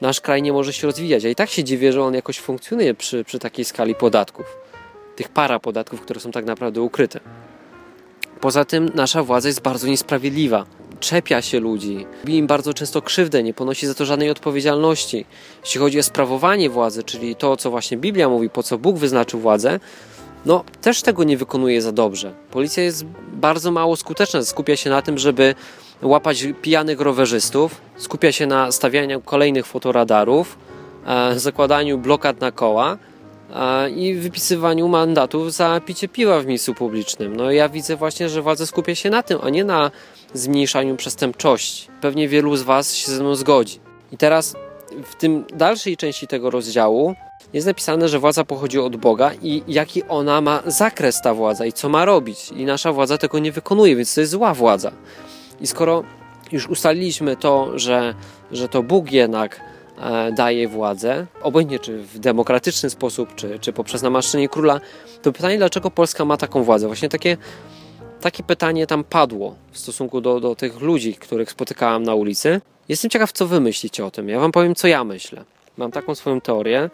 Nasz 0.00 0.20
kraj 0.20 0.42
nie 0.42 0.52
może 0.52 0.72
się 0.72 0.86
rozwijać, 0.86 1.24
a 1.24 1.28
i 1.28 1.34
tak 1.34 1.50
się 1.50 1.64
dziwię, 1.64 1.92
że 1.92 2.02
on 2.02 2.14
jakoś 2.14 2.38
funkcjonuje 2.38 2.94
przy, 2.94 3.24
przy 3.24 3.38
takiej 3.38 3.64
skali 3.64 3.94
podatków. 3.94 4.46
Tych 5.16 5.28
para 5.28 5.58
podatków, 5.58 6.00
które 6.00 6.20
są 6.20 6.30
tak 6.30 6.44
naprawdę 6.44 6.80
ukryte. 6.80 7.20
Poza 8.40 8.64
tym 8.64 8.90
nasza 8.94 9.22
władza 9.22 9.48
jest 9.48 9.62
bardzo 9.62 9.86
niesprawiedliwa. 9.86 10.66
Czepia 11.00 11.42
się 11.42 11.60
ludzi, 11.60 12.06
robi 12.20 12.36
im 12.36 12.46
bardzo 12.46 12.74
często 12.74 13.02
krzywdę, 13.02 13.42
nie 13.42 13.54
ponosi 13.54 13.86
za 13.86 13.94
to 13.94 14.04
żadnej 14.04 14.30
odpowiedzialności. 14.30 15.24
Jeśli 15.64 15.80
chodzi 15.80 15.98
o 15.98 16.02
sprawowanie 16.02 16.70
władzy, 16.70 17.02
czyli 17.02 17.36
to, 17.36 17.56
co 17.56 17.70
właśnie 17.70 17.96
Biblia 17.96 18.28
mówi, 18.28 18.50
po 18.50 18.62
co 18.62 18.78
Bóg 18.78 18.98
wyznaczył 18.98 19.40
władzę, 19.40 19.80
no 20.46 20.64
też 20.80 21.02
tego 21.02 21.24
nie 21.24 21.36
wykonuje 21.36 21.82
za 21.82 21.92
dobrze. 21.92 22.34
Policja 22.50 22.82
jest 22.82 23.04
bardzo 23.32 23.70
mało 23.70 23.96
skuteczna, 23.96 24.42
skupia 24.42 24.76
się 24.76 24.90
na 24.90 25.02
tym, 25.02 25.18
żeby 25.18 25.54
łapać 26.02 26.46
pijanych 26.62 27.00
rowerzystów, 27.00 27.80
skupia 27.96 28.32
się 28.32 28.46
na 28.46 28.72
stawianiu 28.72 29.20
kolejnych 29.20 29.66
fotoradarów, 29.66 30.58
e, 31.06 31.38
zakładaniu 31.38 31.98
blokad 31.98 32.40
na 32.40 32.52
koła 32.52 32.98
i 33.96 34.14
wypisywaniu 34.14 34.88
mandatów 34.88 35.52
za 35.52 35.80
picie 35.86 36.08
piwa 36.08 36.40
w 36.40 36.46
miejscu 36.46 36.74
publicznym. 36.74 37.36
No 37.36 37.50
ja 37.50 37.68
widzę 37.68 37.96
właśnie, 37.96 38.28
że 38.28 38.42
władza 38.42 38.66
skupia 38.66 38.94
się 38.94 39.10
na 39.10 39.22
tym, 39.22 39.38
a 39.42 39.50
nie 39.50 39.64
na 39.64 39.90
zmniejszaniu 40.34 40.96
przestępczości. 40.96 41.88
Pewnie 42.00 42.28
wielu 42.28 42.56
z 42.56 42.62
Was 42.62 42.94
się 42.94 43.12
ze 43.12 43.22
mną 43.22 43.34
zgodzi. 43.34 43.80
I 44.12 44.16
teraz 44.16 44.56
w 45.04 45.14
tym 45.14 45.44
dalszej 45.54 45.96
części 45.96 46.26
tego 46.26 46.50
rozdziału 46.50 47.14
jest 47.52 47.66
napisane, 47.66 48.08
że 48.08 48.18
władza 48.18 48.44
pochodzi 48.44 48.78
od 48.78 48.96
Boga 48.96 49.30
i 49.42 49.62
jaki 49.68 50.02
ona 50.08 50.40
ma 50.40 50.62
zakres 50.66 51.22
ta 51.22 51.34
władza 51.34 51.66
i 51.66 51.72
co 51.72 51.88
ma 51.88 52.04
robić. 52.04 52.50
I 52.56 52.64
nasza 52.64 52.92
władza 52.92 53.18
tego 53.18 53.38
nie 53.38 53.52
wykonuje, 53.52 53.96
więc 53.96 54.14
to 54.14 54.20
jest 54.20 54.32
zła 54.32 54.54
władza. 54.54 54.92
I 55.60 55.66
skoro 55.66 56.04
już 56.52 56.68
ustaliliśmy 56.68 57.36
to, 57.36 57.78
że, 57.78 58.14
że 58.52 58.68
to 58.68 58.82
Bóg 58.82 59.12
jednak 59.12 59.60
daje 60.32 60.68
władzę, 60.68 61.26
obojętnie 61.42 61.78
czy 61.78 62.02
w 62.02 62.18
demokratyczny 62.18 62.90
sposób, 62.90 63.34
czy, 63.34 63.58
czy 63.58 63.72
poprzez 63.72 64.02
namaszczenie 64.02 64.48
króla, 64.48 64.80
to 65.22 65.32
pytanie, 65.32 65.58
dlaczego 65.58 65.90
Polska 65.90 66.24
ma 66.24 66.36
taką 66.36 66.62
władzę? 66.62 66.86
Właśnie 66.86 67.08
takie, 67.08 67.36
takie 68.20 68.42
pytanie 68.42 68.86
tam 68.86 69.04
padło 69.04 69.54
w 69.72 69.78
stosunku 69.78 70.20
do, 70.20 70.40
do 70.40 70.54
tych 70.54 70.80
ludzi, 70.80 71.14
których 71.14 71.50
spotykałam 71.50 72.02
na 72.02 72.14
ulicy. 72.14 72.60
Jestem 72.88 73.10
ciekaw, 73.10 73.32
co 73.32 73.46
wy 73.46 73.60
myślicie 73.60 74.06
o 74.06 74.10
tym. 74.10 74.28
Ja 74.28 74.40
wam 74.40 74.52
powiem, 74.52 74.74
co 74.74 74.88
ja 74.88 75.04
myślę. 75.04 75.44
Mam 75.76 75.90
taką 75.90 76.14
swoją 76.14 76.40
teorię, 76.40 76.90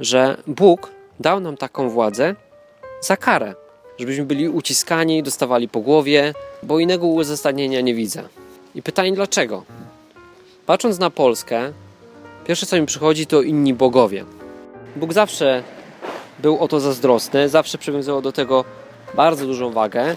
że 0.00 0.36
Bóg 0.46 0.90
dał 1.20 1.40
nam 1.40 1.56
taką 1.56 1.90
władzę 1.90 2.34
za 3.00 3.16
karę. 3.16 3.54
Żebyśmy 3.98 4.24
byli 4.24 4.48
uciskani, 4.48 5.22
dostawali 5.22 5.68
po 5.68 5.80
głowie, 5.80 6.34
bo 6.62 6.78
innego 6.78 7.06
uzasadnienia 7.06 7.80
nie 7.80 7.94
widzę. 7.94 8.22
I 8.74 8.82
pytanie 8.82 9.12
dlaczego? 9.12 9.64
Patrząc 10.66 10.98
na 10.98 11.10
Polskę, 11.10 11.72
pierwsze 12.46 12.66
co 12.66 12.80
mi 12.80 12.86
przychodzi 12.86 13.26
to 13.26 13.42
inni 13.42 13.74
bogowie. 13.74 14.24
Bóg 14.96 15.12
zawsze 15.12 15.62
był 16.38 16.58
o 16.58 16.68
to 16.68 16.80
zazdrosny, 16.80 17.48
zawsze 17.48 17.78
przywiązywał 17.78 18.22
do 18.22 18.32
tego 18.32 18.64
bardzo 19.14 19.46
dużą 19.46 19.70
wagę. 19.72 20.16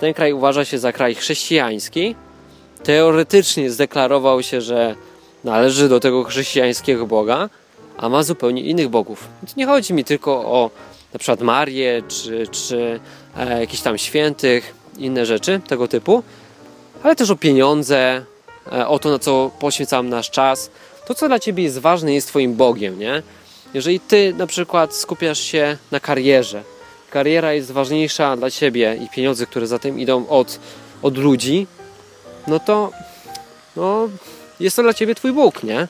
Ten 0.00 0.14
kraj 0.14 0.32
uważa 0.32 0.64
się 0.64 0.78
za 0.78 0.92
kraj 0.92 1.14
chrześcijański. 1.14 2.14
Teoretycznie 2.82 3.70
zdeklarował 3.70 4.42
się, 4.42 4.60
że 4.60 4.94
należy 5.44 5.88
do 5.88 6.00
tego 6.00 6.24
chrześcijańskiego 6.24 7.06
Boga, 7.06 7.48
a 7.96 8.08
ma 8.08 8.22
zupełnie 8.22 8.62
innych 8.62 8.88
bogów. 8.88 9.28
Więc 9.42 9.56
nie 9.56 9.66
chodzi 9.66 9.94
mi 9.94 10.04
tylko 10.04 10.32
o 10.32 10.70
na 11.12 11.18
przykład 11.18 11.40
Marię, 11.40 12.02
czy, 12.08 12.46
czy 12.46 13.00
e, 13.36 13.60
jakichś 13.60 13.82
tam 13.82 13.98
świętych, 13.98 14.74
inne 14.98 15.26
rzeczy 15.26 15.60
tego 15.68 15.88
typu, 15.88 16.22
ale 17.02 17.16
też 17.16 17.30
o 17.30 17.36
pieniądze, 17.36 18.24
e, 18.72 18.88
o 18.88 18.98
to, 18.98 19.10
na 19.10 19.18
co 19.18 19.50
poświęcam 19.58 20.08
nasz 20.08 20.30
czas. 20.30 20.70
To, 21.10 21.14
co 21.14 21.28
dla 21.28 21.38
ciebie 21.38 21.62
jest 21.64 21.78
ważne, 21.78 22.14
jest 22.14 22.28
twoim 22.28 22.54
Bogiem, 22.54 22.98
nie? 22.98 23.22
Jeżeli 23.74 24.00
ty 24.00 24.34
na 24.38 24.46
przykład 24.46 24.94
skupiasz 24.94 25.40
się 25.40 25.76
na 25.90 26.00
karierze, 26.00 26.62
kariera 27.10 27.52
jest 27.52 27.70
ważniejsza 27.70 28.36
dla 28.36 28.50
ciebie 28.50 28.98
i 29.04 29.08
pieniądze, 29.08 29.46
które 29.46 29.66
za 29.66 29.78
tym 29.78 29.98
idą 29.98 30.28
od, 30.28 30.60
od 31.02 31.18
ludzi, 31.18 31.66
no 32.46 32.60
to 32.60 32.90
no, 33.76 34.08
jest 34.60 34.76
to 34.76 34.82
dla 34.82 34.94
ciebie 34.94 35.14
twój 35.14 35.32
Bóg, 35.32 35.62
nie? 35.62 35.88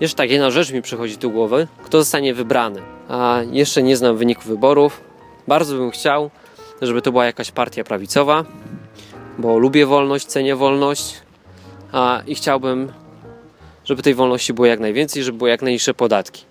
Jeszcze 0.00 0.16
tak, 0.16 0.30
jedna 0.30 0.50
rzecz 0.50 0.70
mi 0.70 0.82
przychodzi 0.82 1.18
do 1.18 1.30
głowy. 1.30 1.68
Kto 1.82 1.98
zostanie 1.98 2.34
wybrany? 2.34 2.82
A 3.08 3.40
jeszcze 3.52 3.82
nie 3.82 3.96
znam 3.96 4.16
wyniku 4.16 4.42
wyborów. 4.42 5.00
Bardzo 5.48 5.76
bym 5.76 5.90
chciał, 5.90 6.30
żeby 6.82 7.02
to 7.02 7.12
była 7.12 7.26
jakaś 7.26 7.50
partia 7.50 7.84
prawicowa, 7.84 8.44
bo 9.38 9.58
lubię 9.58 9.86
wolność, 9.86 10.26
cenię 10.26 10.56
wolność 10.56 11.14
a, 11.92 12.22
i 12.26 12.34
chciałbym, 12.34 12.92
żeby 13.86 14.02
tej 14.02 14.14
wolności 14.14 14.52
było 14.52 14.66
jak 14.66 14.80
najwięcej, 14.80 15.22
żeby 15.22 15.38
były 15.38 15.50
jak 15.50 15.62
najniższe 15.62 15.94
podatki. 15.94 16.44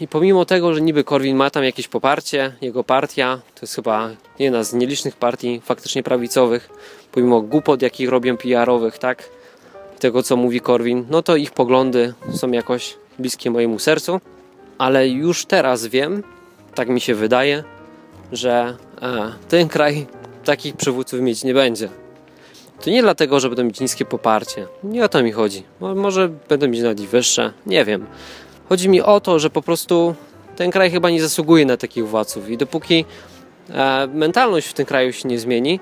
I 0.00 0.08
pomimo 0.08 0.44
tego, 0.44 0.74
że 0.74 0.80
niby 0.80 1.04
Korwin 1.04 1.36
ma 1.36 1.50
tam 1.50 1.64
jakieś 1.64 1.88
poparcie, 1.88 2.52
jego 2.60 2.84
partia 2.84 3.40
to 3.54 3.60
jest 3.62 3.74
chyba 3.74 4.10
jedna 4.38 4.64
z 4.64 4.72
nielicznych 4.72 5.16
partii 5.16 5.60
faktycznie 5.64 6.02
prawicowych, 6.02 6.70
pomimo 7.12 7.40
głupot, 7.40 7.82
jakich 7.82 8.08
robią 8.08 8.36
PR-owych, 8.36 8.98
tak? 8.98 9.38
tego, 9.98 10.22
co 10.22 10.36
mówi 10.36 10.60
Korwin, 10.60 11.06
no 11.10 11.22
to 11.22 11.36
ich 11.36 11.50
poglądy 11.50 12.14
są 12.34 12.50
jakoś 12.50 12.96
bliskie 13.18 13.50
mojemu 13.50 13.78
sercu, 13.78 14.20
ale 14.78 15.08
już 15.08 15.46
teraz 15.46 15.86
wiem, 15.86 16.22
tak 16.74 16.88
mi 16.88 17.00
się 17.00 17.14
wydaje, 17.14 17.64
że 18.32 18.76
e, 19.02 19.32
ten 19.48 19.68
kraj 19.68 20.06
takich 20.44 20.76
przywódców 20.76 21.20
mieć 21.20 21.44
nie 21.44 21.54
będzie. 21.54 21.88
To 22.82 22.90
nie 22.90 23.02
dlatego, 23.02 23.40
że 23.40 23.48
będą 23.48 23.64
mieć 23.64 23.80
niskie 23.80 24.04
poparcie. 24.04 24.66
Nie 24.84 25.04
o 25.04 25.08
to 25.08 25.22
mi 25.22 25.32
chodzi. 25.32 25.62
Mo- 25.80 25.94
Może 25.94 26.28
będą 26.48 26.68
mieć 26.68 26.82
nawet 26.82 27.00
i 27.00 27.06
wyższe. 27.06 27.52
Nie 27.66 27.84
wiem. 27.84 28.06
Chodzi 28.68 28.88
mi 28.88 29.00
o 29.00 29.20
to, 29.20 29.38
że 29.38 29.50
po 29.50 29.62
prostu 29.62 30.14
ten 30.56 30.70
kraj 30.70 30.90
chyba 30.90 31.10
nie 31.10 31.22
zasługuje 31.22 31.66
na 31.66 31.76
takich 31.76 32.08
władców. 32.08 32.50
I 32.50 32.56
dopóki 32.56 33.04
e, 33.70 34.06
mentalność 34.06 34.66
w 34.68 34.72
tym 34.72 34.86
kraju 34.86 35.12
się 35.12 35.28
nie 35.28 35.38
zmieni, 35.38 35.80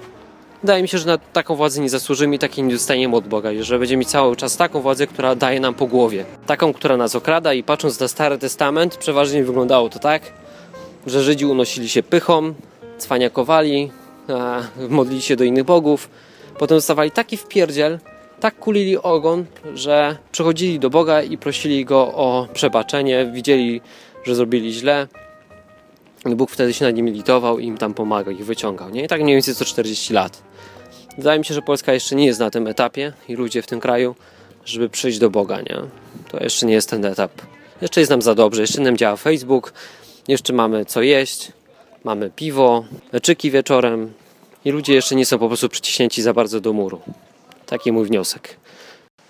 Wydaje 0.62 0.82
mi 0.82 0.88
się, 0.88 0.98
że 0.98 1.06
na 1.06 1.18
taką 1.18 1.54
władzę 1.56 1.80
nie 1.80 1.88
zasłużymy 1.90 2.37
i 2.37 2.38
takiej 2.38 2.64
nie 2.64 2.72
dostaniemy 2.72 3.16
od 3.16 3.28
Boga, 3.28 3.50
że 3.61 3.78
będziemy 3.78 4.04
cały 4.04 4.37
czas 4.37 4.56
taką 4.56 4.80
władzę, 4.80 5.06
która 5.06 5.35
daje 5.35 5.61
nam 5.61 5.74
po 5.74 5.87
głowie. 5.87 6.24
Taką, 6.46 6.72
która 6.72 6.96
nas 6.96 7.14
okrada 7.14 7.54
i 7.54 7.62
patrząc 7.62 8.00
na 8.00 8.09
Stary 8.09 8.38
Testament, 8.38 8.96
przeważnie 8.96 9.44
wyglądało 9.44 9.88
to 9.88 9.98
tak, 9.98 10.22
że 11.06 11.22
Żydzi 11.22 11.46
unosili 11.46 11.88
się 11.88 12.02
pychą, 12.02 12.54
cwaniakowali, 12.98 13.90
a, 14.28 14.61
modlili 14.88 15.22
się 15.22 15.37
do 15.37 15.44
innych 15.44 15.64
bogów, 15.64 16.09
potem 16.59 16.77
dostawali 16.77 17.11
taki 17.11 17.37
wpierdziel, 17.37 17.99
tak 18.40 18.59
kulili 18.59 18.99
ogon, 18.99 19.45
że 19.75 20.16
przychodzili 20.33 20.79
do 20.79 20.90
Boga 20.90 21.23
i 21.23 21.38
prosili 21.38 21.85
Go 21.85 21.99
o 21.99 22.49
przebaczenie, 22.53 23.31
widzieli, 23.33 23.81
że 24.25 24.35
zrobili 24.35 24.73
źle, 24.73 25.07
Bóg 26.35 26.51
wtedy 26.51 26.75
się 26.75 26.85
nad 26.85 26.95
nimi 26.95 27.12
litował 27.12 27.59
i 27.59 27.66
im 27.66 27.79
tam 27.79 27.95
pomagał, 27.95 28.35
ich 28.35 28.45
wyciągał. 28.45 28.90
Nie? 28.90 29.05
I 29.05 29.09
tak 29.09 29.23
mniej 29.23 29.37
więcej 29.37 29.55
co 29.55 29.64
40 29.64 30.12
lat. 30.12 30.42
Wydaje 31.19 31.38
mi 31.38 31.45
się, 31.45 31.55
że 31.55 31.62
Polska 31.62 31.92
jeszcze 31.92 32.16
nie 32.16 32.27
jest 32.27 32.40
na 32.40 32.51
tym 32.51 32.66
etapie 32.66 33.12
i 33.29 33.35
ludzie 33.35 33.62
w 33.62 33.66
tym 33.66 33.81
kraju, 33.81 34.14
żeby 34.64 34.88
przyjść 34.88 35.19
do 35.19 35.31
Boga. 35.31 35.61
Nie? 35.61 35.77
To 36.29 36.42
jeszcze 36.45 36.66
nie 36.66 36.75
jest 36.75 36.90
ten 36.90 37.05
etap. 37.05 37.33
Jeszcze 37.81 38.01
jest 38.01 38.11
nam 38.11 38.23
za 38.23 38.35
dobrze, 38.35 38.61
jeszcze 38.61 38.81
nam 38.81 38.97
działa 38.97 39.16
Facebook, 39.16 39.73
jeszcze 40.29 40.53
mamy 40.53 40.85
co 40.85 41.03
jeść, 41.03 41.53
mamy 42.05 42.31
piwo, 42.37 42.85
leczyki 43.12 43.51
wieczorem 43.51 44.12
i 44.66 44.70
ludzie 44.70 44.94
jeszcze 44.94 45.14
nie 45.14 45.26
są 45.26 45.38
po 45.38 45.48
prostu 45.48 45.68
przyciśnięci 45.68 46.22
za 46.22 46.33
bardzo 46.33 46.61
do 46.61 46.72
muru. 46.72 47.00
Taki 47.66 47.92
mój 47.92 48.07
wniosek. 48.07 48.57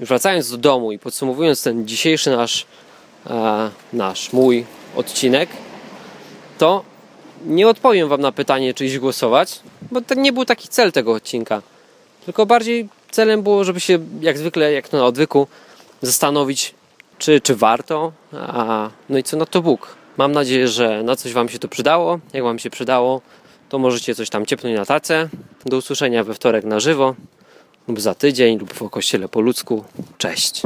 Wracając 0.00 0.50
do 0.50 0.56
domu 0.56 0.92
i 0.92 0.98
podsumowując 0.98 1.62
ten 1.62 1.88
dzisiejszy 1.88 2.30
nasz, 2.30 2.66
e, 3.26 3.70
nasz, 3.92 4.32
mój 4.32 4.64
odcinek, 4.96 5.48
to 6.58 6.84
nie 7.46 7.68
odpowiem 7.68 8.08
Wam 8.08 8.20
na 8.20 8.32
pytanie, 8.32 8.74
czy 8.74 8.84
iść 8.84 8.98
głosować, 8.98 9.60
bo 9.92 10.00
to 10.00 10.14
nie 10.14 10.32
był 10.32 10.44
taki 10.44 10.68
cel 10.68 10.92
tego 10.92 11.12
odcinka. 11.12 11.62
Tylko 12.24 12.46
bardziej 12.46 12.88
celem 13.10 13.42
było, 13.42 13.64
żeby 13.64 13.80
się, 13.80 13.98
jak 14.20 14.38
zwykle, 14.38 14.72
jak 14.72 14.88
to 14.88 14.96
na 14.96 15.04
odwyku, 15.04 15.46
zastanowić, 16.02 16.74
czy, 17.18 17.40
czy 17.40 17.54
warto, 17.54 18.12
a, 18.32 18.90
no 19.08 19.18
i 19.18 19.22
co 19.22 19.36
na 19.36 19.46
to 19.46 19.62
Bóg. 19.62 19.96
Mam 20.16 20.32
nadzieję, 20.32 20.68
że 20.68 21.02
na 21.02 21.16
coś 21.16 21.32
Wam 21.32 21.48
się 21.48 21.58
to 21.58 21.68
przydało. 21.68 22.18
Jak 22.32 22.44
Wam 22.44 22.58
się 22.58 22.70
przydało, 22.70 23.20
to 23.68 23.78
możecie 23.78 24.14
coś 24.14 24.30
tam 24.30 24.46
ciepnąć 24.46 24.76
na 24.76 24.84
tacę. 24.84 25.28
Do 25.66 25.76
usłyszenia 25.76 26.24
we 26.24 26.34
wtorek 26.34 26.64
na 26.64 26.80
żywo, 26.80 27.14
lub 27.88 28.00
za 28.00 28.14
tydzień, 28.14 28.58
lub 28.58 28.74
w 28.74 28.90
kościele 28.90 29.28
po 29.28 29.40
ludzku. 29.40 29.84
Cześć. 30.18 30.62